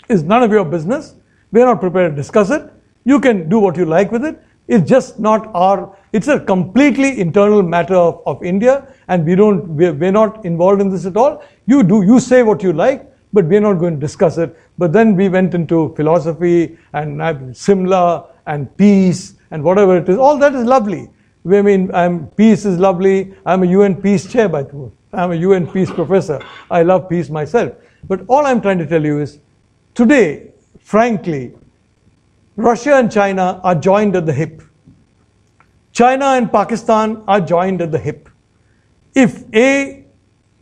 [0.09, 1.15] It's none of your business.
[1.51, 2.71] We're not prepared to discuss it.
[3.05, 4.41] You can do what you like with it.
[4.67, 9.65] It's just not our, it's a completely internal matter of, of India and we don't,
[9.69, 11.41] we're, we're not involved in this at all.
[11.67, 14.57] You do, you say what you like, but we're not going to discuss it.
[14.79, 20.17] But then we went into philosophy and Simla and peace and whatever it is.
[20.17, 21.07] All that is lovely.
[21.45, 23.35] I mean, I'm, peace is lovely.
[23.45, 24.91] I'm a UN peace chair, by the way.
[25.13, 26.43] I'm a UN peace professor.
[26.71, 27.73] I love peace myself.
[28.07, 29.37] But all I'm trying to tell you is
[29.93, 31.53] today, frankly,
[32.55, 34.63] Russia and China are joined at the hip.
[35.91, 38.29] China and Pakistan are joined at the hip.
[39.13, 40.05] If A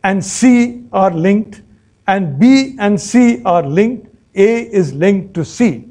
[0.04, 1.62] and C are linked
[2.06, 5.88] and B and C are linked, A is linked to C.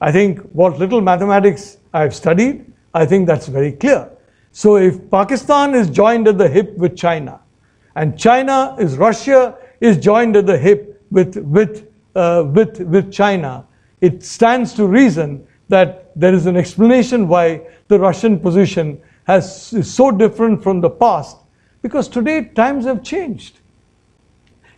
[0.00, 4.10] I think what little mathematics I've studied, I think that's very clear.
[4.52, 7.40] So if Pakistan is joined at the hip with China,
[7.96, 13.66] and China is Russia is joined at the hip with, with, uh, with, with China,
[14.00, 19.92] it stands to reason that there is an explanation why the Russian position has, is
[19.92, 21.36] so different from the past,
[21.82, 23.57] because today times have changed.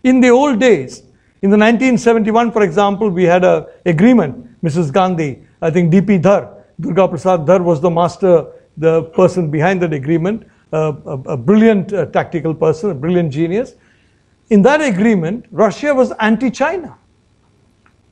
[0.03, 0.99] In the old days,
[1.41, 4.91] in the 1971, for example, we had an agreement, Mrs.
[4.91, 9.93] Gandhi, I think DP Dhar, Durga Prasad Dhar was the master, the person behind that
[9.93, 10.87] agreement, a,
[11.25, 13.75] a, brilliant uh, tactical person, a brilliant genius.
[14.49, 16.97] In that agreement, Russia was anti China.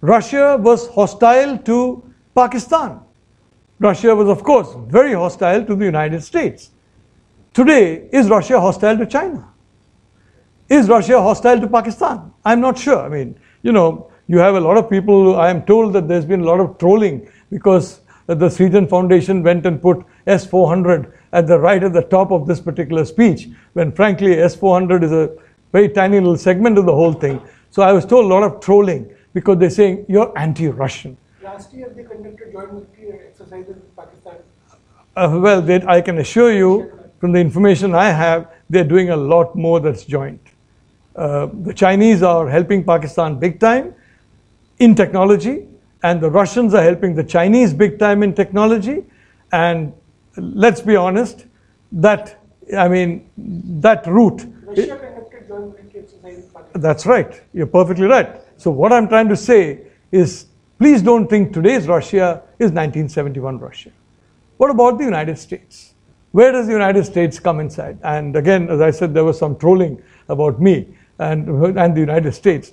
[0.02, 2.04] Russia was hostile to
[2.36, 3.00] Pakistan.
[3.80, 6.72] Russia was, of course, very hostile to the United States.
[7.54, 9.48] Today, is Russia hostile to China?
[10.70, 12.32] Is Russia hostile to Pakistan?
[12.46, 13.00] I'm not sure.
[13.00, 16.26] I mean, you know, you have a lot of people, I am told that there's
[16.26, 21.58] been a lot of trolling because the Srijan Foundation went and put S400 at the
[21.58, 25.36] right at the top of this particular speech, when frankly, S400 is a
[25.72, 27.42] very tiny little segment of the whole thing.
[27.72, 31.18] So I was told a lot of trolling because they're saying you're anti Russian.
[31.44, 34.36] Last year they conducted joint military exercises in Pakistan.
[35.16, 39.18] Uh, well, they, I can assure you, from the information I have, they're doing a
[39.18, 40.49] lot more that's joint.
[41.20, 43.94] Uh, the Chinese are helping Pakistan big time
[44.80, 45.68] in technology,
[46.02, 49.04] and the Russians are helping the Chinese big time in technology.
[49.52, 49.92] And
[50.38, 51.46] let's be honest,
[51.92, 52.42] that
[52.78, 53.30] I mean
[53.82, 54.46] that route.
[54.64, 56.82] Russia conducted joint military exercises in Pakistan.
[56.82, 57.42] That's right.
[57.52, 58.42] You're perfectly right.
[58.56, 59.82] So what I'm trying to say
[60.14, 60.46] is,
[60.78, 63.92] please don't think today's Russia is 1971 Russia.
[64.56, 65.96] What about the United States?
[66.32, 67.98] Where does the United States come inside?
[68.04, 72.32] And again, as I said, there was some trolling about me and, and the United
[72.34, 72.72] States.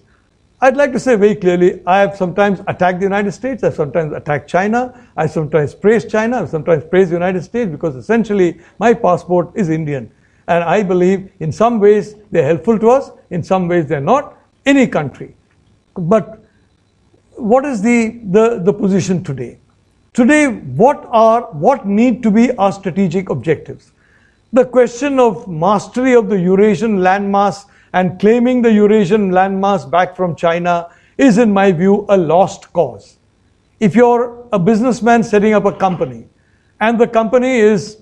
[0.61, 4.15] I'd like to say very clearly, I have sometimes attacked the United States, I've sometimes
[4.15, 8.95] attacked China, I sometimes praise China, I sometimes praise the United States because essentially my
[8.95, 10.11] passport is Indian.
[10.49, 14.39] And I believe in some ways they're helpful to us, in some ways they're not,
[14.65, 15.35] any country.
[15.95, 16.43] But
[17.35, 19.59] what is the, the, the position today?
[20.15, 23.93] Today, what are what need to be our strategic objectives?
[24.55, 30.37] The question of mastery of the Eurasian landmass and claiming the Eurasian landmass back from
[30.37, 33.19] China is, in my view, a lost cause.
[33.81, 36.27] If you're a businessman setting up a company
[36.81, 37.99] and the company is,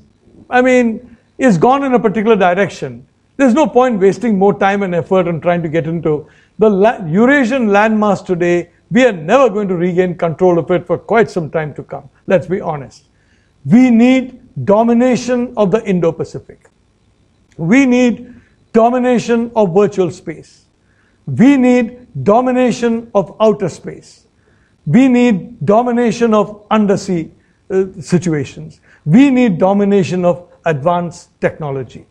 [0.51, 4.95] I mean, is gone in a particular direction, there's no point wasting more time and
[4.95, 9.67] effort on trying to get into the La- Eurasian landmass today we are never going
[9.69, 12.09] to regain control of it for quite some time to come.
[12.27, 13.07] Let's be honest.
[13.65, 16.69] We need domination of the Indo Pacific.
[17.57, 18.34] We need
[18.75, 20.67] domination of virtual space.
[21.27, 24.27] We need domination of outer space.
[24.85, 27.31] We need domination of undersea
[27.71, 28.81] uh, situations.
[29.07, 32.07] We need domination of advanced technology.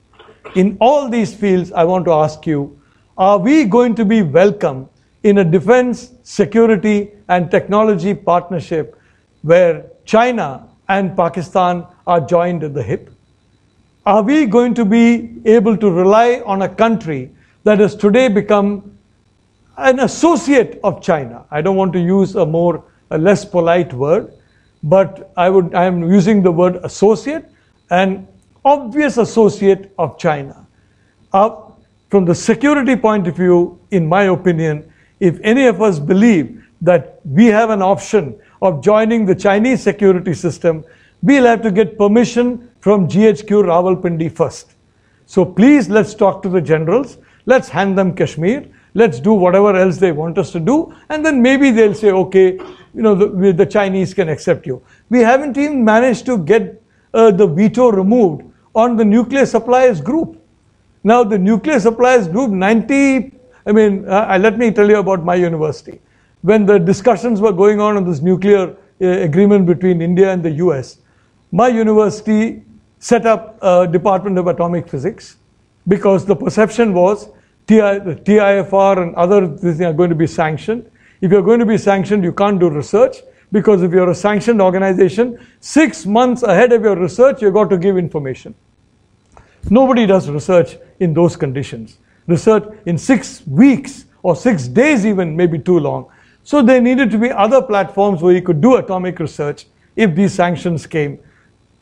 [0.55, 2.79] In all these fields, I want to ask you
[3.17, 4.89] are we going to be welcome
[5.21, 8.99] in a defense, security, and technology partnership
[9.43, 13.12] where China and Pakistan are joined at the hip?
[14.05, 17.31] Are we going to be able to rely on a country
[17.63, 18.97] that has today become
[19.77, 21.45] an associate of China?
[21.49, 24.33] I don't want to use a more, a less polite word,
[24.83, 27.45] but I would, I am using the word associate,
[27.91, 28.27] an
[28.65, 30.67] obvious associate of China.
[31.31, 31.55] Uh,
[32.09, 37.21] from the security point of view, in my opinion, if any of us believe that
[37.23, 40.83] we have an option of joining the Chinese security system,
[41.21, 44.73] we'll have to get permission from GHQ Rawalpindi first.
[45.25, 47.17] So please let's talk to the generals.
[47.45, 48.65] Let's hand them Kashmir.
[48.93, 50.93] Let's do whatever else they want us to do.
[51.07, 52.51] And then maybe they'll say, okay,
[52.93, 54.81] you know, the, the Chinese can accept you.
[55.09, 58.43] We haven't even managed to get uh, the veto removed
[58.75, 60.37] on the nuclear suppliers group.
[61.05, 63.31] Now, the nuclear suppliers group, 90
[63.65, 66.01] I mean, uh, let me tell you about my university.
[66.41, 70.51] When the discussions were going on on this nuclear uh, agreement between India and the
[70.65, 70.97] US,
[71.53, 72.63] my university
[73.03, 75.35] set up a Department of Atomic Physics
[75.89, 77.27] because the perception was
[77.67, 80.89] TI, TIFR and other things are going to be sanctioned.
[81.19, 83.17] If you're going to be sanctioned, you can't do research
[83.51, 87.77] because if you're a sanctioned organization, six months ahead of your research, you've got to
[87.77, 88.55] give information.
[89.69, 95.59] Nobody does research in those conditions research in six weeks or six days, even maybe
[95.59, 96.09] too long.
[96.45, 99.65] So there needed to be other platforms where you could do atomic research
[99.97, 101.19] if these sanctions came.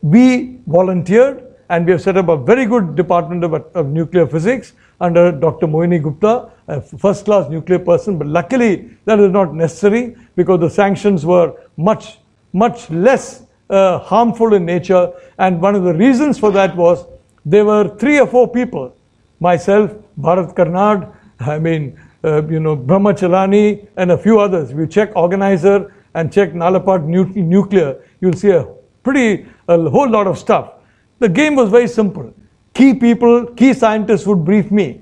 [0.01, 4.73] We volunteered and we have set up a very good department of, of nuclear physics
[4.99, 5.67] under Dr.
[5.67, 8.17] Mohini Gupta, a first class nuclear person.
[8.17, 12.19] But luckily, that is not necessary because the sanctions were much,
[12.53, 15.11] much less uh, harmful in nature.
[15.37, 17.05] And one of the reasons for that was
[17.45, 18.95] there were three or four people
[19.39, 24.71] myself, Bharat Karnad, I mean, uh, you know, Brahma Chellaney, and a few others.
[24.71, 28.67] If you check organizer and check Nalapat nu- nuclear, you'll see a
[29.03, 30.73] pretty, a whole lot of stuff.
[31.19, 32.33] The game was very simple.
[32.73, 35.01] Key people, key scientists would brief me,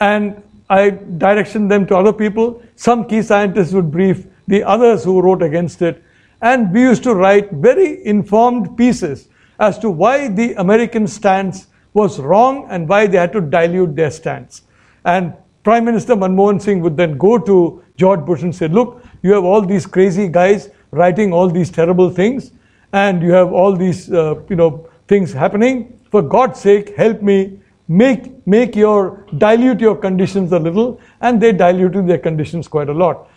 [0.00, 2.62] and I direction them to other people.
[2.76, 6.02] Some key scientists would brief the others who wrote against it,
[6.40, 12.18] and we used to write very informed pieces as to why the American stance was
[12.18, 14.62] wrong and why they had to dilute their stance.
[15.04, 19.32] And Prime Minister Manmohan Singh would then go to George Bush and say, Look, you
[19.32, 22.50] have all these crazy guys writing all these terrible things,
[22.92, 25.98] and you have all these uh, you know, things happening.
[26.10, 31.00] For God's sake, help me make, make your, dilute your conditions a little.
[31.20, 33.28] And they diluted their conditions quite a lot.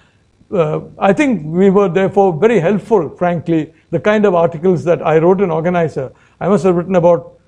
[0.52, 5.18] Uh, I think we were therefore very helpful, frankly, the kind of articles that I
[5.18, 6.12] wrote in Organizer.
[6.40, 7.40] I must have written about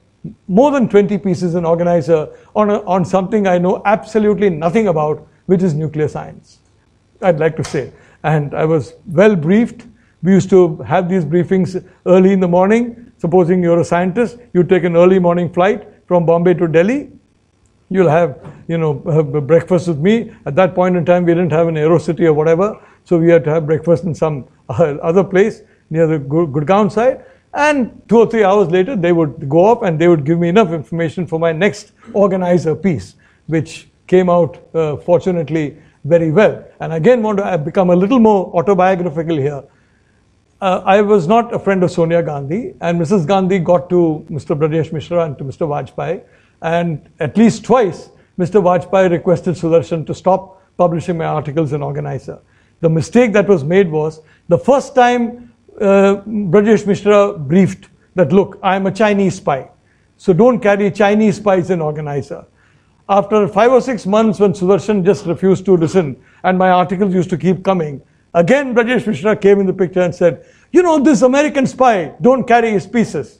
[0.47, 5.27] more than 20 pieces in Organizer on, a, on something I know absolutely nothing about,
[5.45, 6.59] which is nuclear science.
[7.21, 7.91] I'd like to say.
[8.23, 9.85] And I was well briefed.
[10.23, 13.11] We used to have these briefings early in the morning.
[13.19, 17.11] Supposing you're a scientist, you take an early morning flight from Bombay to Delhi.
[17.89, 20.31] You'll have, you know, have breakfast with me.
[20.45, 23.43] At that point in time, we didn't have an Aerocity or whatever, so we had
[23.45, 27.23] to have breakfast in some other place near the Gurgaon side.
[27.53, 30.49] And two or three hours later, they would go up and they would give me
[30.49, 33.15] enough information for my next organizer piece,
[33.47, 36.63] which came out uh, fortunately very well.
[36.79, 39.63] And again, want to become a little more autobiographical here.
[40.61, 43.27] Uh, I was not a friend of Sonia Gandhi, and Mrs.
[43.27, 44.57] Gandhi got to Mr.
[44.57, 45.67] Brajesh Mishra and to Mr.
[45.67, 46.23] Vajpayee,
[46.61, 48.61] and at least twice, Mr.
[48.61, 52.39] Vajpayee requested Sudarshan to stop publishing my articles in Organizer.
[52.81, 58.87] The mistake that was made was the first time uh, Mishra briefed that, look, I'm
[58.87, 59.69] a Chinese spy,
[60.17, 62.45] so don't carry Chinese spies in Organizer.
[63.09, 67.29] After five or six months, when Sudarshan just refused to listen, and my articles used
[67.29, 68.01] to keep coming,
[68.39, 72.47] again Brajesh Mishra came in the picture and said, You know, this American spy, don't
[72.47, 73.39] carry his pieces.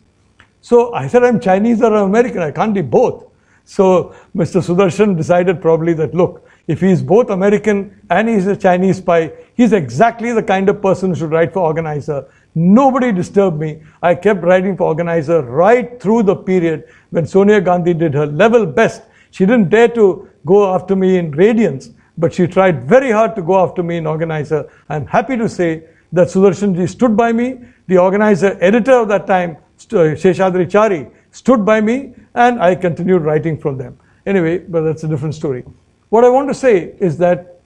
[0.62, 3.26] So I said, I'm Chinese or I'm American, I can't be both.
[3.66, 4.62] So Mr.
[4.62, 9.74] Sudarshan decided probably that, look, if he's both American and he's a Chinese spy, he's
[9.74, 12.26] exactly the kind of person who should write for Organizer.
[12.56, 13.82] Nobody disturbed me.
[14.02, 18.66] I kept writing for Organizer right through the period when Sonia Gandhi did her level
[18.66, 23.36] best she didn't dare to go after me in Radiance, but she tried very hard
[23.36, 24.70] to go after me in Organizer.
[24.90, 27.60] I'm happy to say that Sudarshanji stood by me.
[27.88, 29.52] The organizer editor of that time,
[29.92, 34.00] uh, Sheshadri Chari, stood by me, and I continued writing from them.
[34.26, 35.64] Anyway, but that's a different story.
[36.10, 37.62] What I want to say is that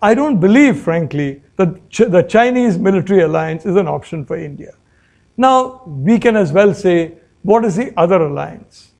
[0.00, 4.74] I don't believe, frankly, that Ch- the Chinese military alliance is an option for India.
[5.36, 8.92] Now, we can as well say, what is the other alliance?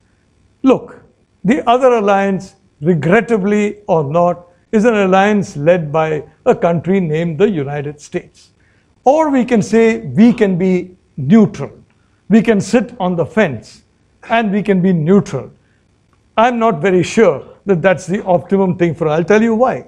[0.63, 1.01] Look,
[1.43, 7.49] the other alliance, regrettably or not, is an alliance led by a country named the
[7.49, 8.51] United States.
[9.03, 11.71] Or we can say we can be neutral.
[12.29, 13.83] We can sit on the fence
[14.29, 15.51] and we can be neutral.
[16.37, 19.17] I'm not very sure that that's the optimum thing for us.
[19.17, 19.87] I'll tell you why.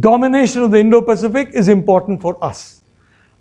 [0.00, 2.82] Domination of the Indo Pacific is important for us.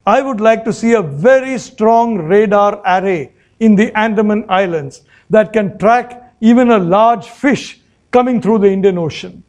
[0.06, 5.54] I would like to see a very strong radar array in the Andaman Islands that
[5.54, 7.82] can track even a large fish
[8.16, 9.44] coming through the Indian Ocean.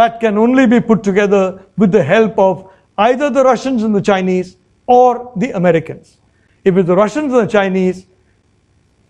[0.00, 1.42] That can only be put together
[1.78, 6.18] with the help of either the Russians and the Chinese or the Americans.
[6.64, 8.06] If it's the Russians and the Chinese,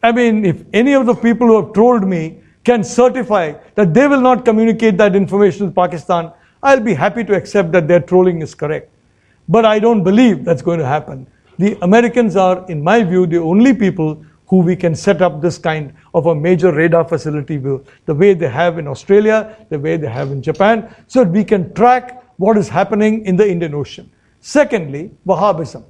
[0.03, 4.07] I mean, if any of the people who have trolled me can certify that they
[4.07, 6.31] will not communicate that information with Pakistan,
[6.63, 8.91] I'll be happy to accept that their trolling is correct.
[9.49, 11.27] But I don't believe that's going to happen.
[11.59, 14.25] The Americans are, in my view, the only people
[14.55, 18.35] who we can set up this kind of a major radar facility with, the way
[18.35, 22.23] they have in Australia, the way they have in Japan, so that we can track
[22.37, 24.09] what is happening in the Indian Ocean.
[24.39, 25.83] Secondly, Wahhabism.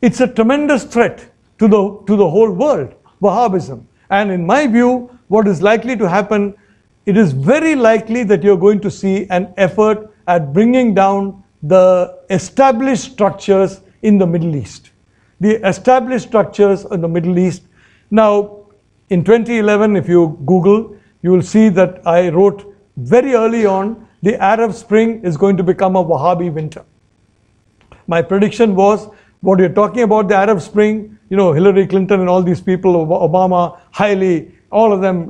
[0.00, 1.28] It's a tremendous threat
[1.58, 3.84] to the, to the whole world, Wahhabism.
[4.10, 6.54] And in my view, what is likely to happen,
[7.04, 12.16] it is very likely that you're going to see an effort at bringing down the
[12.30, 14.90] established structures in the Middle East
[15.44, 17.62] the established structures in the Middle East.
[18.10, 18.30] Now,
[19.10, 22.64] in 2011, if you Google, you will see that I wrote
[22.96, 26.82] very early on the Arab Spring is going to become a Wahhabi winter.
[28.06, 29.08] My prediction was
[29.42, 32.94] what you're talking about the Arab Spring, you know, Hillary Clinton and all these people,
[33.06, 35.26] Obama, Haley, all of them,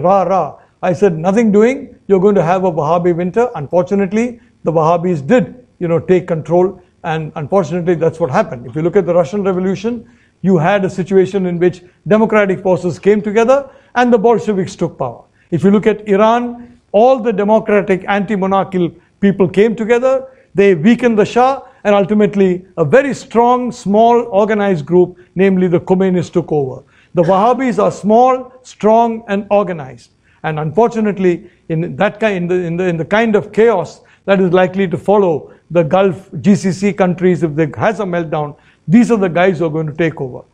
[0.00, 0.58] rah, rah.
[0.80, 3.50] I said, nothing doing, you're going to have a Wahhabi winter.
[3.56, 8.66] Unfortunately, the Wahhabis did, you know, take control and unfortunately, that's what happened.
[8.66, 10.10] If you look at the Russian Revolution,
[10.42, 15.22] you had a situation in which democratic forces came together and the Bolsheviks took power.
[15.52, 18.90] If you look at Iran, all the democratic anti-monarchical
[19.20, 25.16] people came together, they weakened the Shah, and ultimately a very strong, small, organized group,
[25.36, 26.82] namely the Khomeinists, took over.
[27.14, 30.10] The Wahhabis are small, strong, and organized.
[30.42, 34.40] And unfortunately, in that kind, in the, in the, in the kind of chaos that
[34.40, 38.56] is likely to follow, the Gulf GCC countries, if there has a meltdown,
[38.86, 40.44] these are the guys who are going to take over.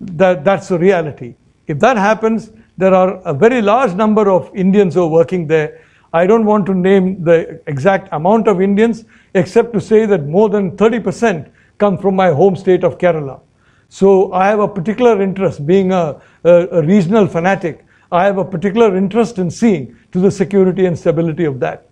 [0.00, 1.34] That, that's the reality.
[1.66, 5.82] If that happens, there are a very large number of Indians who are working there.
[6.12, 9.04] I don't want to name the exact amount of Indians,
[9.34, 13.40] except to say that more than 30% come from my home state of Kerala.
[13.88, 17.84] So I have a particular interest, being a, a, a regional fanatic,
[18.14, 21.88] I have a particular interest in seeing to the security and stability of that.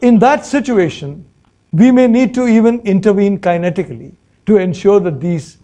[0.00, 1.26] In that situation,
[1.72, 4.14] we may need to even intervene kinetically
[4.46, 5.58] to ensure that these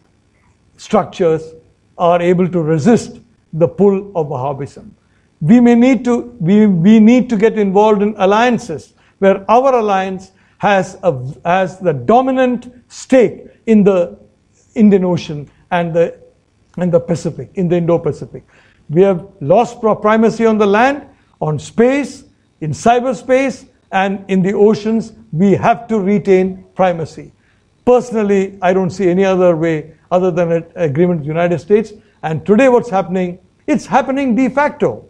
[0.77, 1.55] structures
[1.99, 3.21] are able to resist
[3.53, 4.91] the pull of Wahhabism.
[5.41, 10.33] We may need to, we, we need to get involved in alliances where our alliance
[10.59, 11.13] has, a,
[11.45, 14.19] has the dominant stake in the
[14.75, 16.19] Indian Ocean and the,
[16.77, 18.45] and the Pacific, in the Indo-Pacific.
[18.89, 21.07] We have lost primacy on the land,
[21.41, 22.25] on space,
[22.61, 27.33] in cyberspace, and in the oceans, we have to retain primacy.
[27.85, 31.93] Personally, I don't see any other way other than an agreement with the United States.
[32.23, 33.39] And today, what's happening?
[33.67, 35.09] It's happening de facto.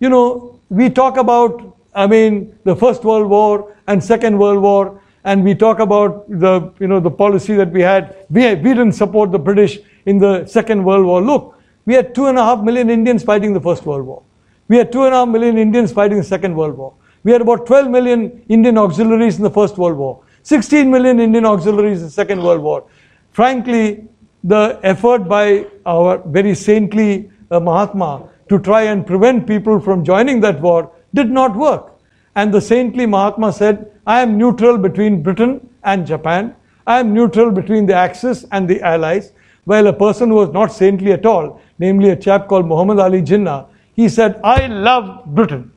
[0.00, 5.00] You know, we talk about, I mean, the First World War and Second World War,
[5.24, 8.16] and we talk about the, you know, the policy that we had.
[8.30, 11.22] We, we didn't support the British in the Second World War.
[11.22, 14.22] Look, we had two and a half million Indians fighting the First World War.
[14.68, 16.94] We had two and a half million Indians fighting the Second World War.
[17.24, 21.46] We had about 12 million Indian auxiliaries in the First World War, 16 million Indian
[21.46, 22.84] auxiliaries in the Second World War.
[23.30, 24.04] Frankly,
[24.44, 30.40] the effort by our very saintly uh, Mahatma to try and prevent people from joining
[30.40, 31.98] that war did not work.
[32.34, 36.54] And the saintly Mahatma said, I am neutral between Britain and Japan.
[36.86, 39.32] I am neutral between the Axis and the Allies.
[39.64, 43.22] While a person who was not saintly at all, namely a chap called Muhammad Ali
[43.22, 45.71] Jinnah, he said, I love Britain.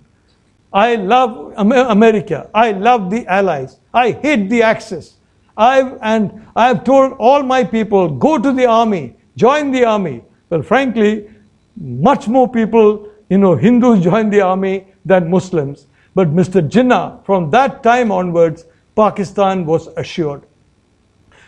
[0.76, 2.50] I love America.
[2.54, 3.80] I love the Allies.
[3.94, 5.16] I hate the Axis.
[5.56, 10.22] I've, and I have told all my people, go to the army, join the army.
[10.50, 11.30] Well, frankly,
[11.78, 15.88] much more people, you know, Hindus join the army than Muslims.
[16.14, 16.68] But Mr.
[16.70, 18.66] Jinnah, from that time onwards,
[18.98, 20.44] Pakistan was assured.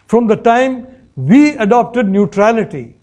[0.05, 2.95] From the time we adopted neutrality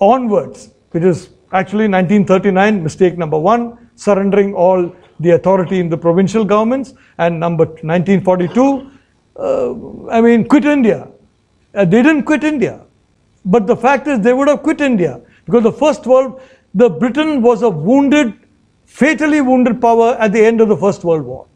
[0.00, 6.44] onwards, which is actually 1939, mistake number one, surrendering all the authority in the provincial
[6.44, 8.90] governments, and number 1942,
[9.36, 11.08] uh, I mean, quit India.
[11.74, 12.80] Uh, they didn't quit India.
[13.44, 16.40] But the fact is, they would have quit India because the First World,
[16.74, 18.34] the Britain was a wounded
[18.86, 21.46] fatally wounded power at the end of the First World War.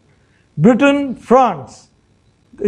[0.56, 1.90] Britain, France,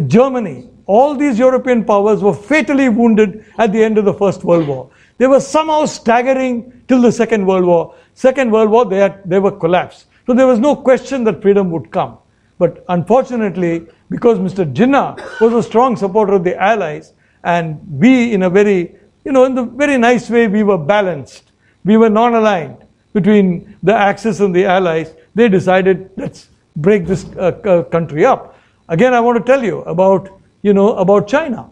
[0.07, 4.68] Germany, all these European powers were fatally wounded at the end of the First World
[4.68, 4.91] War.
[5.18, 7.95] They were somehow staggering till the Second World War.
[8.14, 10.07] Second World War, they, had, they were collapsed.
[10.31, 12.16] So there was no question that freedom would come.
[12.57, 14.64] But unfortunately, because Mr.
[14.72, 19.45] Jinnah was a strong supporter of the Allies, and we, in a very, you know,
[19.45, 21.51] in the very nice way, we were balanced.
[21.85, 22.76] We were non-aligned
[23.12, 28.57] between the Axis and the Allies, they decided let's break this uh, country up.
[28.89, 30.31] Again, I want to tell you about
[30.62, 31.70] you know about China.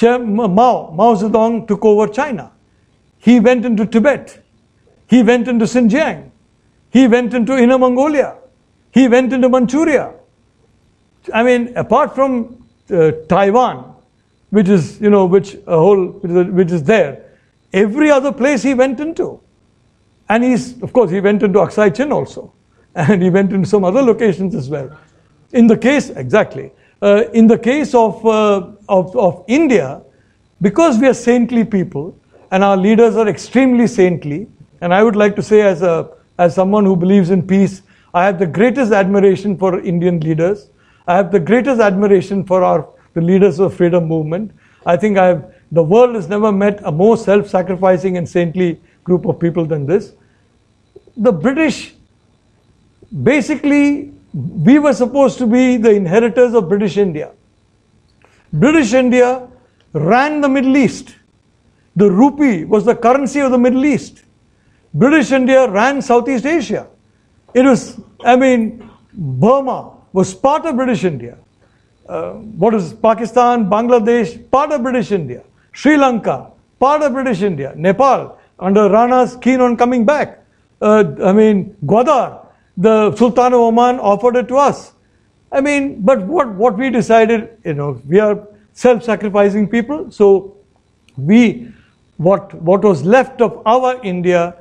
[0.00, 2.50] Mao Mao Zedong took over China.
[3.18, 4.42] He went into Tibet.
[5.06, 6.30] He went into Xinjiang.
[6.90, 8.36] He went into Inner Mongolia.
[8.92, 10.12] He went into Manchuria.
[11.32, 13.94] I mean, apart from uh, Taiwan,
[14.50, 17.24] which is you know which a whole which is there,
[17.72, 19.40] every other place he went into.
[20.28, 22.52] And he's, of course, he went into Aksai Chin also.
[22.94, 24.96] And he went into some other locations as well.
[25.52, 26.72] In the case, exactly.
[27.02, 30.02] Uh, in the case of, uh, of, of India,
[30.60, 32.16] because we are saintly people
[32.52, 34.48] and our leaders are extremely saintly,
[34.80, 36.10] and I would like to say, as, a,
[36.40, 37.82] as someone who believes in peace,
[38.12, 40.70] I have the greatest admiration for Indian leaders.
[41.06, 44.50] I have the greatest admiration for our, the leaders of freedom movement.
[44.84, 48.80] I think I have, the world has never met a more self sacrificing and saintly
[49.04, 50.12] group of people than this
[51.16, 51.94] the British,
[53.22, 57.32] basically, we were supposed to be the inheritors of British India.
[58.52, 59.48] British India
[59.92, 61.16] ran the Middle East.
[61.96, 64.22] The rupee was the currency of the Middle East.
[64.92, 66.88] British India ran Southeast Asia.
[67.54, 71.38] It was, I mean, Burma was part of British India.
[72.08, 75.42] Uh, what is Pakistan, Bangladesh, part of British India.
[75.72, 77.72] Sri Lanka, part of British India.
[77.76, 80.40] Nepal, under Rana's keen on coming back
[80.80, 84.92] uh, I mean, Gwadar, the Sultan of Oman offered it to us.
[85.52, 90.56] I mean, but what, what we decided, you know, we are self-sacrificing people, so
[91.16, 91.72] we,
[92.16, 94.56] what, what was left of our India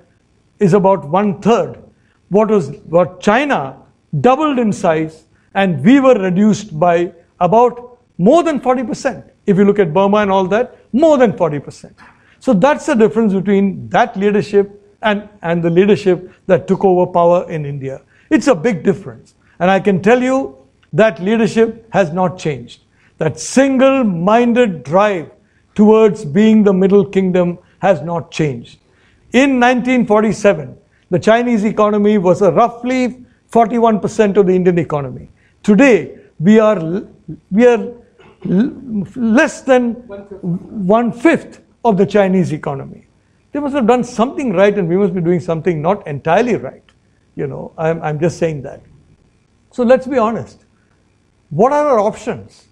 [0.59, 1.81] is about one third.
[2.29, 3.77] What was, what China
[4.21, 9.29] doubled in size and we were reduced by about more than 40%.
[9.45, 11.93] If you look at Burma and all that, more than 40%.
[12.39, 17.49] So that's the difference between that leadership and, and the leadership that took over power
[17.49, 18.01] in India.
[18.29, 19.33] It's a big difference.
[19.59, 20.57] And I can tell you
[20.93, 22.81] that leadership has not changed.
[23.17, 25.31] That single minded drive
[25.75, 28.79] towards being the Middle Kingdom has not changed.
[29.31, 30.75] In 1947,
[31.11, 35.29] the Chinese economy was roughly 41% of the Indian economy.
[35.61, 37.03] Today, we are,
[37.51, 37.93] we are
[39.15, 43.05] less than one fifth of the Chinese economy.
[43.51, 46.83] They must have done something right and we must be doing something not entirely right.
[47.35, 48.81] You know, I'm, I'm just saying that.
[49.71, 50.65] So let's be honest.
[51.49, 52.67] What are our options?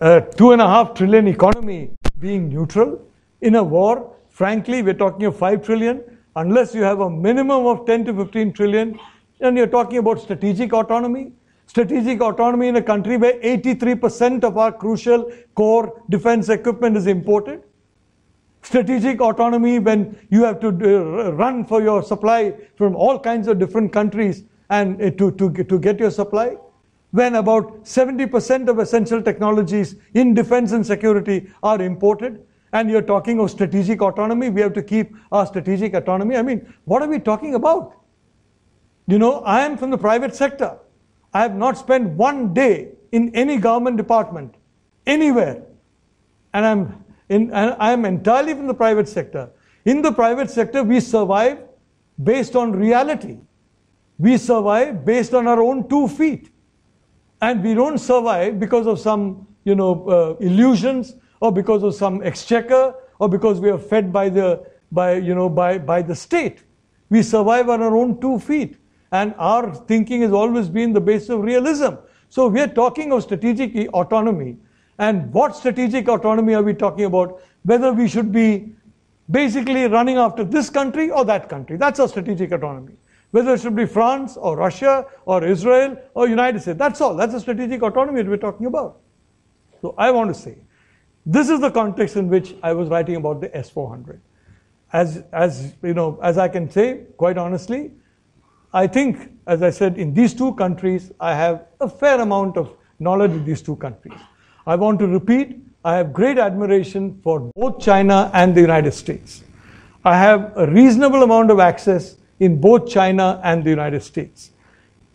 [0.00, 3.00] A two and a half trillion economy being neutral
[3.40, 6.02] in a war, frankly, we're talking of five trillion.
[6.34, 8.98] Unless you have a minimum of 10 to 15 trillion,
[9.40, 11.32] and you're talking about strategic autonomy.
[11.66, 17.62] Strategic autonomy in a country where 83% of our crucial core defense equipment is imported
[18.62, 23.58] strategic autonomy when you have to uh, run for your supply from all kinds of
[23.58, 26.56] different countries and uh, to, to, to get your supply.
[27.18, 32.38] when about 70% of essential technologies in defense and security are imported?
[32.72, 34.48] And you're talking of strategic autonomy.
[34.48, 36.36] We have to keep our strategic autonomy.
[36.36, 37.98] I mean, what are we talking about?
[39.06, 40.78] You know, I am from the private sector.
[41.34, 44.54] I have not spent one day in any government department,
[45.06, 45.62] anywhere.
[46.54, 49.50] And I'm, in, I'm entirely from the private sector.
[49.84, 51.58] In the private sector, we survive
[52.22, 53.38] based on reality.
[54.18, 56.50] We survive based on our own two feet.
[57.40, 62.22] And we don't survive because of some, you know, uh, illusions or because of some
[62.22, 66.62] exchequer or because we are fed by the, by, you know, by, by the state.
[67.10, 68.76] We survive on our own two feet.
[69.10, 71.94] And our thinking has always been the basis of realism.
[72.28, 74.56] So we are talking of strategic autonomy.
[74.98, 77.42] And what strategic autonomy are we talking about?
[77.64, 78.72] Whether we should be
[79.28, 81.76] basically running after this country or that country.
[81.76, 82.94] That's our strategic autonomy.
[83.32, 86.78] Whether it should be France or Russia or Israel or United States.
[86.78, 87.16] That's all.
[87.16, 89.00] That's the strategic autonomy that we're talking about.
[89.80, 90.58] So I want to say,
[91.24, 94.18] this is the context in which I was writing about the S400.
[94.92, 97.92] As, as, you know, as I can say, quite honestly,
[98.74, 102.74] I think, as I said, in these two countries, I have a fair amount of
[102.98, 104.18] knowledge of these two countries.
[104.66, 109.42] I want to repeat I have great admiration for both China and the United States.
[110.04, 114.52] I have a reasonable amount of access in both China and the United States.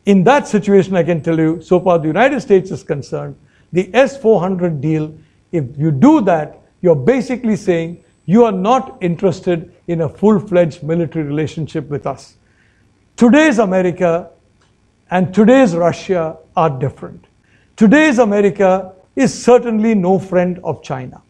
[0.05, 3.37] In that situation, I can tell you, so far the United States is concerned,
[3.71, 5.13] the S 400 deal,
[5.51, 10.83] if you do that, you're basically saying you are not interested in a full fledged
[10.83, 12.35] military relationship with us.
[13.15, 14.29] Today's America
[15.09, 17.25] and today's Russia are different.
[17.75, 21.21] Today's America is certainly no friend of China.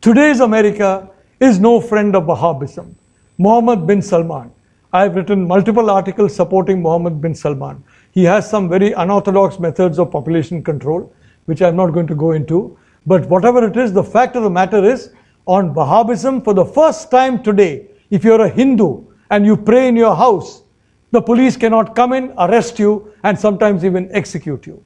[0.00, 2.94] Today's America is no friend of Wahhabism.
[3.38, 4.52] Mohammed bin Salman.
[4.92, 7.82] I've written multiple articles supporting Mohammed bin Salman.
[8.12, 11.12] He has some very unorthodox methods of population control,
[11.46, 12.78] which I'm not going to go into.
[13.06, 15.10] But whatever it is, the fact of the matter is,
[15.46, 19.96] on Wahhabism, for the first time today, if you're a Hindu and you pray in
[19.96, 20.62] your house,
[21.10, 24.84] the police cannot come in, arrest you, and sometimes even execute you.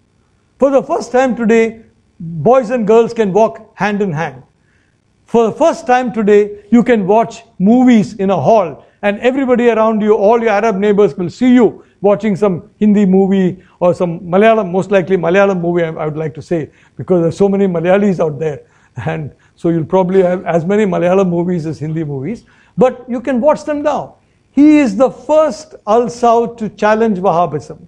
[0.58, 1.82] For the first time today,
[2.20, 4.44] boys and girls can walk hand in hand.
[5.24, 10.00] For the first time today, you can watch movies in a hall, and everybody around
[10.00, 14.70] you, all your Arab neighbors, will see you watching some Hindi movie or some Malayalam,
[14.70, 18.38] most likely Malayalam movie, I would like to say, because there's so many Malayalis out
[18.38, 18.62] there.
[19.06, 22.44] And so you'll probably have as many Malayalam movies as Hindi movies,
[22.76, 24.16] but you can watch them now.
[24.50, 27.86] He is the first Al Saud to challenge Wahhabism.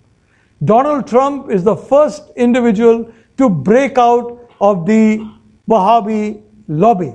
[0.65, 5.29] Donald Trump is the first individual to break out of the
[5.69, 7.13] Wahhabi lobby.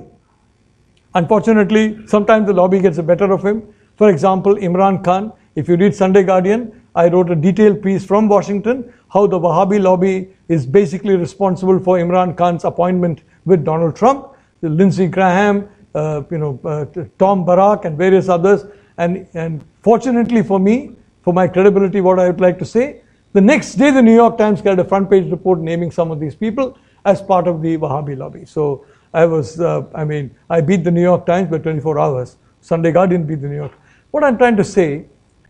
[1.16, 3.64] Unfortunately, sometimes the lobby gets the better of him.
[3.95, 8.27] For example, Imran Khan, if you read Sunday Guardian, I wrote a detailed piece from
[8.27, 14.27] Washington how the Wahhabi lobby is basically responsible for Imran Khan's appointment with Donald Trump,
[14.61, 16.85] Lindsey Graham, uh, you know, uh,
[17.17, 18.65] Tom Barrack, and various others.
[18.97, 23.01] And, and fortunately for me, for my credibility, what I would like to say,
[23.33, 26.19] the next day, the New York Times got a front page report naming some of
[26.19, 28.45] these people as part of the Wahhabi lobby.
[28.45, 32.37] So I was, uh, I mean, I beat the New York Times by 24 hours.
[32.61, 33.73] Sunday Guardian beat the New York.
[34.11, 35.05] What I'm trying to say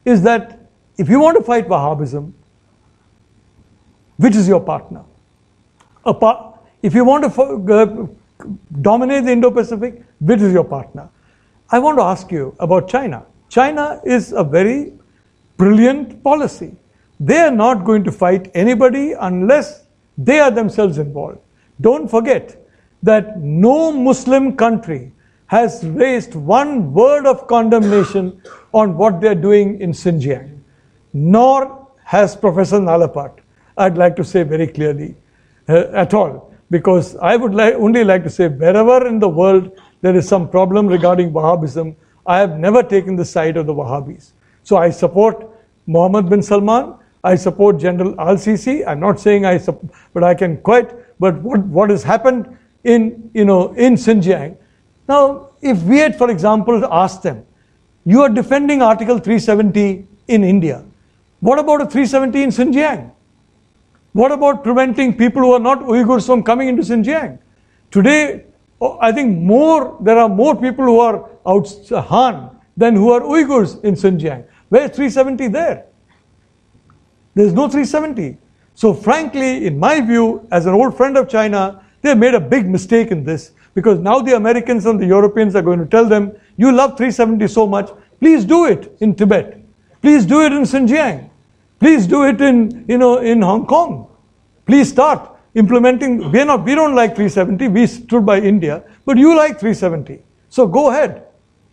[0.05, 0.58] is that
[0.99, 2.33] if you want to fight Wahhabism,
[4.17, 5.03] which is your partner?
[6.19, 8.07] Par- if you want to uh,
[8.81, 11.09] dominate the Indo Pacific, which is your partner?
[11.71, 13.25] I want to ask you about China.
[13.47, 14.93] China is a very
[15.57, 16.75] brilliant policy.
[17.19, 19.85] They are not going to fight anybody unless
[20.17, 21.39] they are themselves involved.
[21.81, 22.57] Don't forget
[23.03, 25.11] that no Muslim country
[25.47, 28.41] has raised one word of condemnation
[28.73, 30.58] on what they're doing in Xinjiang,
[31.13, 33.39] nor has Professor Nalapat.
[33.77, 35.15] I'd like to say very clearly
[35.67, 39.71] uh, at all, because I would li- only like to say wherever in the world
[40.01, 41.95] there is some problem regarding Wahhabism,
[42.25, 44.31] I have never taken the side of the Wahhabis.
[44.63, 45.49] So I support
[45.87, 46.95] Mohammed bin Salman.
[47.23, 48.87] I support General Al Sisi.
[48.87, 50.93] I'm not saying I support, but I can quite.
[51.19, 54.55] But what, what has happened in, you know, in Xinjiang?
[55.07, 57.45] Now, if we had, for example, asked them,
[58.05, 60.85] you are defending Article 370 in India.
[61.39, 63.11] What about a 370 in Xinjiang?
[64.13, 67.39] What about preventing people who are not Uyghurs from coming into Xinjiang?
[67.91, 68.45] Today,
[68.81, 73.21] oh, I think more there are more people who are out Han than who are
[73.21, 74.45] Uyghurs in Xinjiang.
[74.69, 75.85] Where is 370 there?
[77.35, 78.37] There's no 370.
[78.73, 82.67] So, frankly, in my view, as an old friend of China, they made a big
[82.67, 86.33] mistake in this because now the Americans and the Europeans are going to tell them,
[86.57, 89.61] you love 370 so much, please do it in Tibet.
[90.01, 91.28] Please do it in Xinjiang.
[91.79, 94.07] Please do it in, you know, in Hong Kong.
[94.65, 96.31] Please start implementing.
[96.31, 97.67] We're not, we don't like 370.
[97.69, 100.21] We stood by India, but you like 370.
[100.49, 101.23] So go ahead.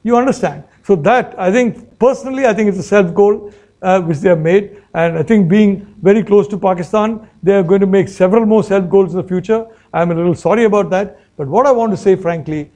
[0.02, 0.64] You understand.
[0.84, 3.52] So that, I think, personally, I think it's a self goal
[3.82, 4.82] uh, which they have made.
[4.94, 8.62] And I think being very close to Pakistan, they are going to make several more
[8.62, 9.66] self goals in the future.
[9.92, 11.20] I'm a little sorry about that.
[11.36, 12.70] But what I want to say, frankly,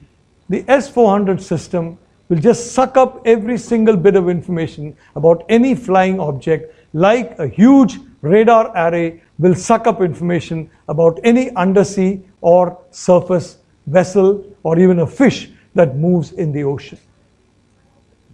[0.49, 6.19] the S400 system will just suck up every single bit of information about any flying
[6.19, 13.57] object like a huge radar array will suck up information about any undersea or surface
[13.87, 16.97] vessel or even a fish that moves in the ocean.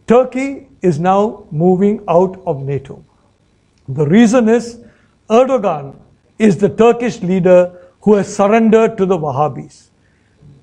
[0.07, 3.03] Turkey is now moving out of NATO.
[3.87, 4.79] The reason is
[5.29, 5.95] Erdogan
[6.39, 9.89] is the Turkish leader who has surrendered to the Wahhabis.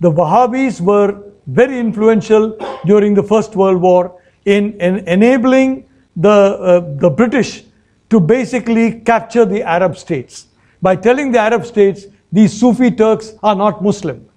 [0.01, 6.80] The Wahhabis were very influential during the First World War in, in enabling the, uh,
[6.97, 7.64] the British
[8.15, 10.47] to basically capture the Arab states
[10.81, 14.29] by telling the Arab states these Sufi Turks are not Muslim.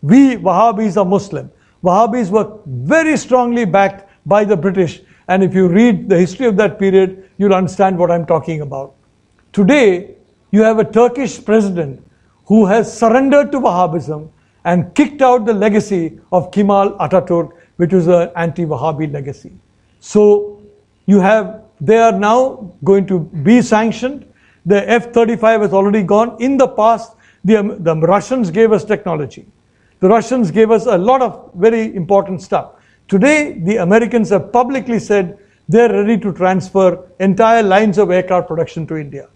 [0.00, 1.50] We Wahhabis are Muslim.
[1.84, 5.02] Wahhabis were very strongly backed by the British.
[5.28, 8.94] And if you read the history of that period, you'll understand what I'm talking about.
[9.52, 10.14] Today,
[10.50, 12.02] you have a Turkish president
[12.46, 14.30] who has surrendered to Wahhabism
[14.64, 19.52] and kicked out the legacy of Kemal Ataturk, which was an anti Wahhabi legacy.
[20.00, 20.62] So
[21.04, 24.26] you have they are now going to be sanctioned.
[24.64, 26.36] The F 35 has already gone.
[26.40, 27.14] In the past,
[27.44, 29.46] the, um, the Russians gave us technology.
[30.00, 32.72] The Russians gave us a lot of very important stuff.
[33.08, 38.86] Today, the Americans have publicly said they're ready to transfer entire lines of aircraft production
[38.88, 39.28] to India.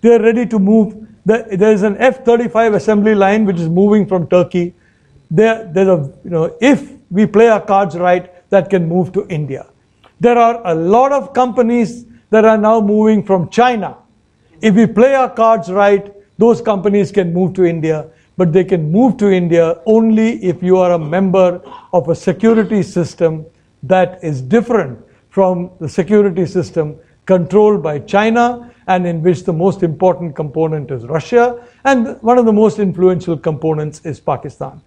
[0.00, 1.06] They're ready to move.
[1.24, 4.74] There is an F 35 assembly line which is moving from Turkey.
[5.30, 9.26] There, there's a, you know, if we play our cards right, that can move to
[9.28, 9.66] India.
[10.20, 13.96] There are a lot of companies that are now moving from China.
[14.60, 18.90] If we play our cards right, those companies can move to India, but they can
[18.90, 21.60] move to India only if you are a member
[21.92, 23.46] of a security system
[23.82, 24.98] that is different
[25.30, 31.04] from the security system controlled by China and in which the most important component is
[31.04, 34.80] Russia and one of the most influential components is Pakistan.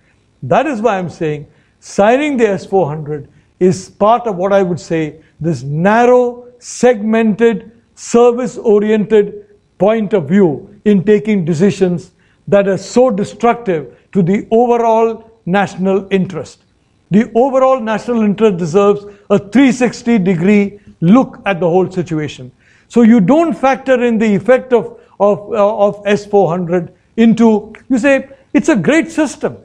[0.43, 1.47] That is why I'm saying
[1.79, 3.27] signing the S400
[3.61, 9.45] is part of what I would say this narrow, segmented, service oriented
[9.77, 12.11] point of view in taking decisions
[12.47, 16.63] that are so destructive to the overall national interest.
[17.11, 22.51] The overall national interest deserves a 360 degree look at the whole situation.
[22.87, 28.29] So you don't factor in the effect of, of, uh, of S400 into, you say,
[28.53, 29.57] it's a great system.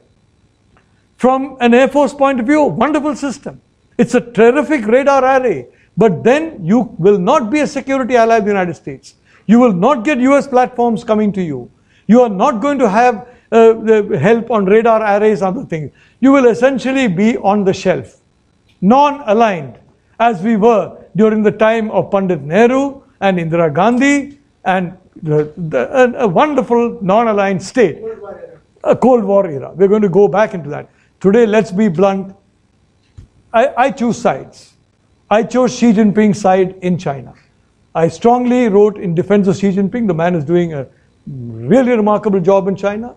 [1.16, 3.60] From an Air Force point of view, wonderful system.
[3.98, 8.44] It's a terrific radar array, but then you will not be a security ally of
[8.44, 9.14] the United States.
[9.46, 11.70] You will not get US platforms coming to you.
[12.06, 13.74] You are not going to have uh,
[14.18, 15.92] help on radar arrays, and other things.
[16.20, 18.20] You will essentially be on the shelf,
[18.80, 19.78] non aligned,
[20.18, 26.18] as we were during the time of Pandit Nehru and Indira Gandhi and the, the,
[26.20, 28.02] a, a wonderful non aligned state.
[28.84, 29.72] A Cold War era.
[29.74, 30.88] We're going to go back into that.
[31.20, 32.36] Today, let's be blunt,
[33.52, 34.74] I, I choose sides.
[35.30, 37.34] I chose Xi Jinping's side in China.
[37.94, 40.06] I strongly wrote in defense of Xi Jinping.
[40.06, 40.86] The man is doing a
[41.26, 43.14] really remarkable job in China.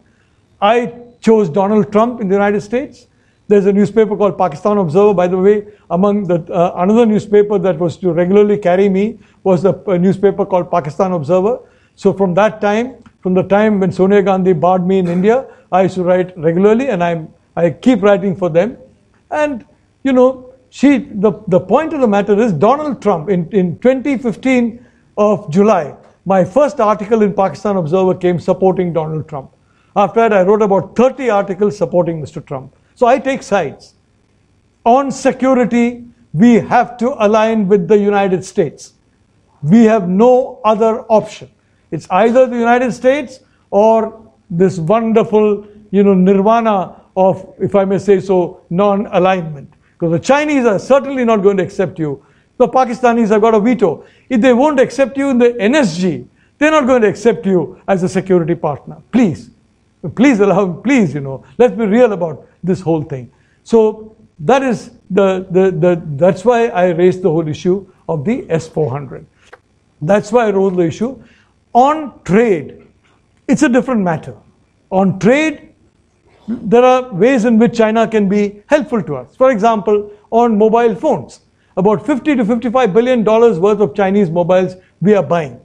[0.62, 3.08] I chose Donald Trump in the United States.
[3.48, 5.68] There's a newspaper called Pakistan Observer, by the way.
[5.90, 10.46] Among the uh, another newspaper that was to regularly carry me was a, a newspaper
[10.46, 11.60] called Pakistan Observer.
[11.96, 15.84] So from that time, from the time when Sonia Gandhi barred me in India, I
[15.84, 18.78] used to write regularly, and I'm I keep writing for them.
[19.32, 19.66] And
[20.04, 24.86] you know, she, the, the point of the matter is Donald Trump in, in 2015
[25.18, 25.96] of July,
[26.26, 29.52] my first article in Pakistan Observer came supporting Donald Trump.
[29.96, 32.46] After that, I wrote about 30 articles supporting Mr.
[32.46, 32.76] Trump.
[32.96, 33.96] So I take sides.
[34.86, 38.94] On security, we have to align with the United States.
[39.64, 41.50] We have no other option.
[41.92, 43.40] It's either the United States
[43.72, 49.74] or this wonderful, you know, nirvana of, if I may say so, non-alignment.
[50.00, 52.26] Because the Chinese are certainly not going to accept you.
[52.58, 54.06] The Pakistanis have got a veto.
[54.30, 56.26] If they won't accept you in the NSG,
[56.58, 58.98] they're not going to accept you as a security partner.
[59.12, 59.50] Please.
[60.16, 63.30] Please allow, please, you know, let's be real about this whole thing.
[63.64, 68.44] So that is the, the, the that's why I raised the whole issue of the
[68.44, 69.26] S400.
[70.02, 71.22] That's why I wrote the issue.
[71.74, 72.88] On trade,
[73.48, 74.36] it's a different matter.
[74.92, 75.69] On trade,
[76.50, 79.36] there are ways in which China can be helpful to us.
[79.36, 81.42] For example, on mobile phones,
[81.78, 85.60] about 50 to 55 billion dollars worth of Chinese mobiles we are buying.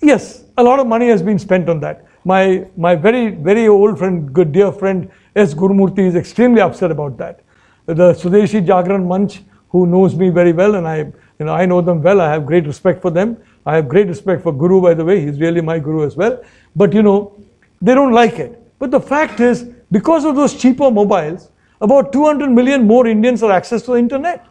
[0.00, 2.06] Yes, a lot of money has been spent on that.
[2.24, 5.52] My, my very, very old friend, good dear friend S.
[5.54, 7.40] Gurumurthy is extremely upset about that.
[7.86, 10.98] The Swadeshi Jagran Manch, who knows me very well, and I,
[11.38, 13.36] you know, I know them well, I have great respect for them.
[13.66, 16.42] I have great respect for Guru, by the way, he's really my Guru as well.
[16.74, 17.36] But you know,
[17.82, 18.57] they don't like it.
[18.78, 21.50] But the fact is, because of those cheaper mobiles,
[21.80, 24.46] about 200 million more Indians have access to the internet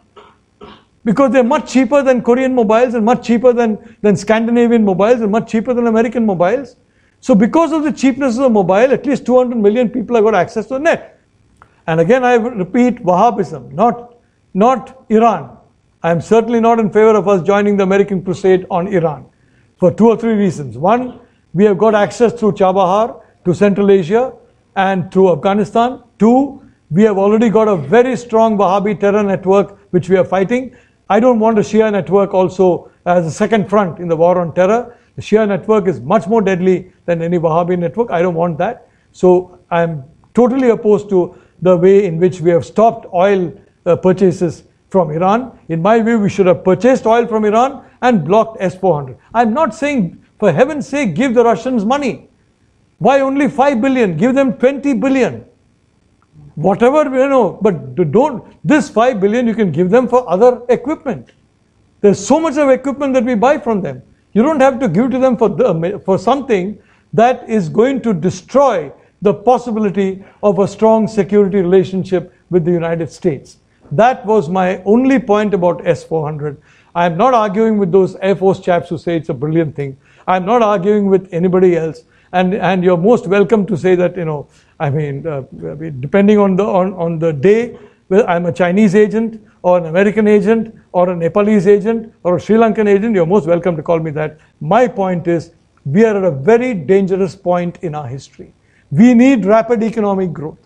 [1.04, 5.32] because they're much cheaper than Korean mobiles and much cheaper than, than Scandinavian mobiles and
[5.32, 6.76] much cheaper than American mobiles.
[7.20, 10.34] So because of the cheapness of the mobile, at least 200 million people have got
[10.34, 11.20] access to the net.
[11.86, 14.18] And again, I repeat Wahhabism, not,
[14.52, 15.56] not Iran.
[16.02, 19.26] I am certainly not in favor of us joining the American crusade on Iran
[19.78, 20.76] for two or three reasons.
[20.76, 21.20] One,
[21.54, 24.32] we have got access through Chabahar to Central Asia
[24.76, 26.02] and through Afghanistan.
[26.18, 30.76] Two, we have already got a very strong Wahhabi terror network which we are fighting.
[31.08, 34.54] I don't want a Shia network also as a second front in the war on
[34.54, 34.98] terror.
[35.16, 38.10] The Shia network is much more deadly than any Wahhabi network.
[38.10, 38.88] I don't want that.
[39.12, 43.50] So I'm totally opposed to the way in which we have stopped oil
[43.86, 45.58] uh, purchases from Iran.
[45.68, 49.16] In my view, we should have purchased oil from Iran and blocked S 400.
[49.32, 52.27] I'm not saying, for heaven's sake, give the Russians money.
[52.98, 54.16] Why only 5 billion?
[54.16, 55.44] Give them 20 billion
[56.66, 61.30] whatever you know but don't this 5 billion you can give them for other equipment
[62.00, 65.12] there's so much of equipment that we buy from them you don't have to give
[65.12, 66.76] to them for the, for something
[67.12, 68.90] that is going to destroy
[69.22, 73.58] the possibility of a strong security relationship with the United States
[73.92, 76.56] that was my only point about S400
[76.92, 79.96] I am not arguing with those Air Force chaps who say it's a brilliant thing.
[80.26, 82.02] I'm not arguing with anybody else.
[82.32, 84.48] And, and you're most welcome to say that, you know,
[84.78, 85.42] I mean, uh,
[86.00, 90.26] depending on the, on, on the day, well, I'm a Chinese agent or an American
[90.28, 93.98] agent or a Nepalese agent or a Sri Lankan agent, you're most welcome to call
[94.00, 94.38] me that.
[94.60, 95.52] My point is,
[95.84, 98.52] we are at a very dangerous point in our history.
[98.90, 100.58] We need rapid economic growth.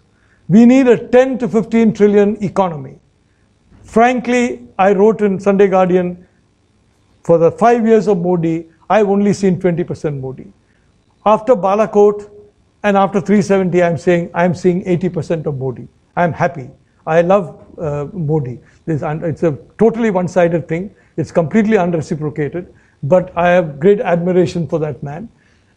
[0.48, 2.98] We need a 10 to 15 trillion economy.
[3.82, 6.26] Frankly, I wrote in Sunday Guardian,
[7.22, 10.52] for the five years of Modi, I've only seen 20% Modi.
[11.24, 12.30] After Balakot,
[12.82, 15.86] and after 370, I'm saying I'm seeing 80% of Modi.
[16.16, 16.68] I'm happy.
[17.06, 18.60] I love uh, Modi.
[18.86, 20.94] This, it's a totally one-sided thing.
[21.16, 22.74] It's completely unreciprocated.
[23.04, 25.28] But I have great admiration for that man.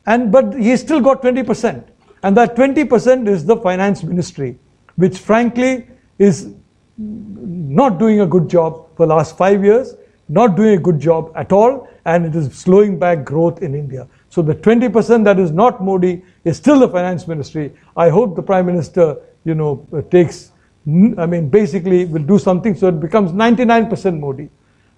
[0.07, 1.83] And but he still got 20%.
[2.23, 4.57] And that 20% is the finance ministry,
[4.95, 5.87] which frankly
[6.17, 6.53] is
[6.97, 9.95] not doing a good job for the last five years,
[10.27, 14.07] not doing a good job at all, and it is slowing back growth in India.
[14.35, 17.73] So the 20% that is not Modi is still the finance ministry.
[17.95, 19.15] I hope the prime minister,
[19.45, 20.51] you know, uh, takes,
[20.85, 24.49] I mean, basically will do something so it becomes 99% Modi.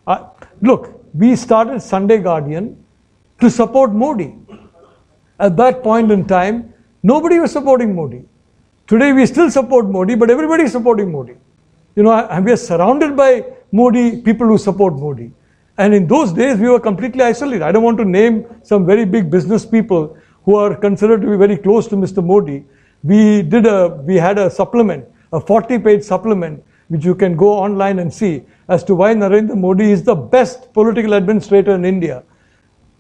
[0.08, 0.30] Uh,
[0.62, 2.84] look, we started Sunday Guardian
[3.40, 4.34] to support Modi.
[5.40, 6.74] At that point in time,
[7.04, 8.24] nobody was supporting Modi.
[8.88, 11.36] Today we still support Modi, but everybody is supporting Modi.
[11.96, 15.32] You know, and we are surrounded by Modi, people who support Modi.
[15.78, 17.62] And in those days, we were completely isolated.
[17.62, 21.38] I don't want to name some very big business people who are considered to be
[21.38, 22.24] very close to Mr.
[22.24, 22.66] Modi.
[23.04, 27.50] We did a, we had a supplement, a 40 page supplement, which you can go
[27.54, 32.24] online and see as to why Narendra Modi is the best political administrator in India.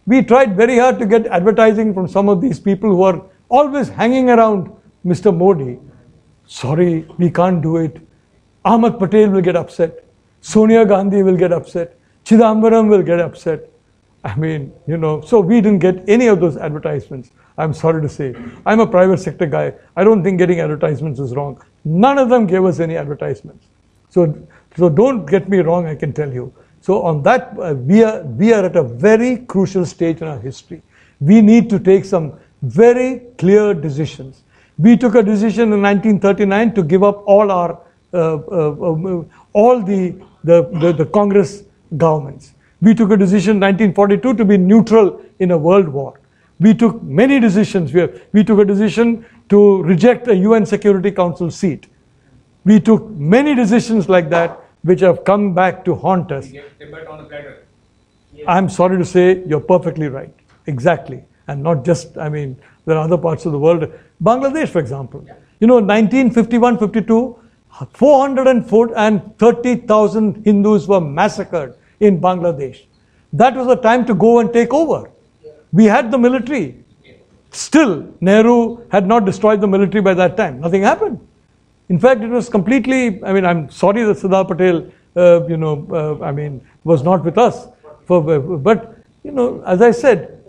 [0.05, 3.89] We tried very hard to get advertising from some of these people who are always
[3.89, 4.71] hanging around
[5.05, 5.35] Mr.
[5.35, 5.79] Modi.
[6.45, 7.97] Sorry, we can't do it.
[8.63, 10.05] Ahmed Patel will get upset.
[10.41, 11.97] Sonia Gandhi will get upset.
[12.27, 13.69] Chidambaram will get upset.
[14.21, 17.31] I mean, you know, so we didn't get any of those advertisements.
[17.57, 18.35] I'm sorry to say.
[18.65, 19.73] I'm a private sector guy.
[19.95, 21.61] I don't think getting advertisements is wrong.
[21.85, 23.67] None of them gave us any advertisements.
[24.09, 26.53] So, so don't get me wrong, I can tell you.
[26.81, 30.39] So on that, uh, we, are, we are at a very crucial stage in our
[30.39, 30.81] history.
[31.21, 34.43] We need to take some very clear decisions.
[34.77, 37.79] We took a decision in 1939 to give up all our,
[38.13, 41.63] uh, uh, um, all the, the, the, the Congress
[41.95, 42.53] governments.
[42.81, 46.19] We took a decision in 1942 to be neutral in a world war.
[46.59, 47.93] We took many decisions.
[47.93, 51.87] We, have, we took a decision to reject a UN Security Council seat.
[52.65, 56.51] We took many decisions like that which have come back to haunt us.
[58.47, 60.33] I'm sorry to say you're perfectly right.
[60.67, 61.23] Exactly.
[61.47, 63.91] And not just, I mean, there are other parts of the world.
[64.23, 65.25] Bangladesh, for example.
[65.59, 67.39] You know, 1951 52,
[67.93, 72.85] 430,000 Hindus were massacred in Bangladesh.
[73.33, 75.09] That was the time to go and take over.
[75.71, 76.83] We had the military.
[77.51, 80.59] Still, Nehru had not destroyed the military by that time.
[80.59, 81.19] Nothing happened.
[81.89, 85.87] In fact, it was completely, I mean, I'm sorry that Sardar Patel, uh, you know,
[85.91, 87.67] uh, I mean, was not with us.
[88.05, 90.39] For, but, you know, as I said,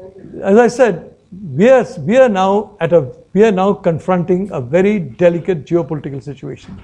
[0.43, 1.15] as I said,
[1.55, 6.23] we are, we are now at a we are now confronting a very delicate geopolitical
[6.23, 6.77] situation.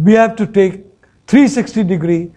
[0.00, 0.86] We have to take
[1.26, 2.32] 360 degree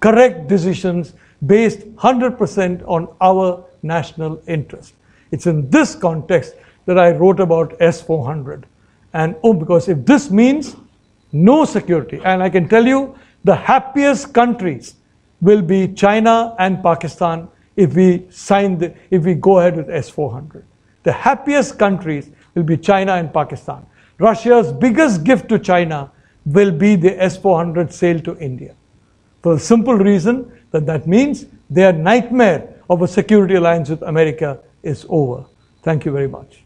[0.00, 1.14] correct decisions
[1.46, 4.94] based 100% on our national interest.
[5.30, 6.54] It's in this context
[6.86, 8.64] that I wrote about S400.
[9.12, 10.74] And oh, because if this means
[11.32, 14.96] no security, and I can tell you the happiest countries
[15.40, 20.64] will be China and Pakistan if we sign the, if we go ahead with S400.
[21.04, 23.86] The happiest countries will be China and Pakistan.
[24.18, 26.10] Russia's biggest gift to China
[26.52, 28.74] will be the S400 sale to India.
[29.42, 34.58] For the simple reason that that means their nightmare of a security alliance with America
[34.82, 35.44] is over.
[35.82, 36.64] Thank you very much.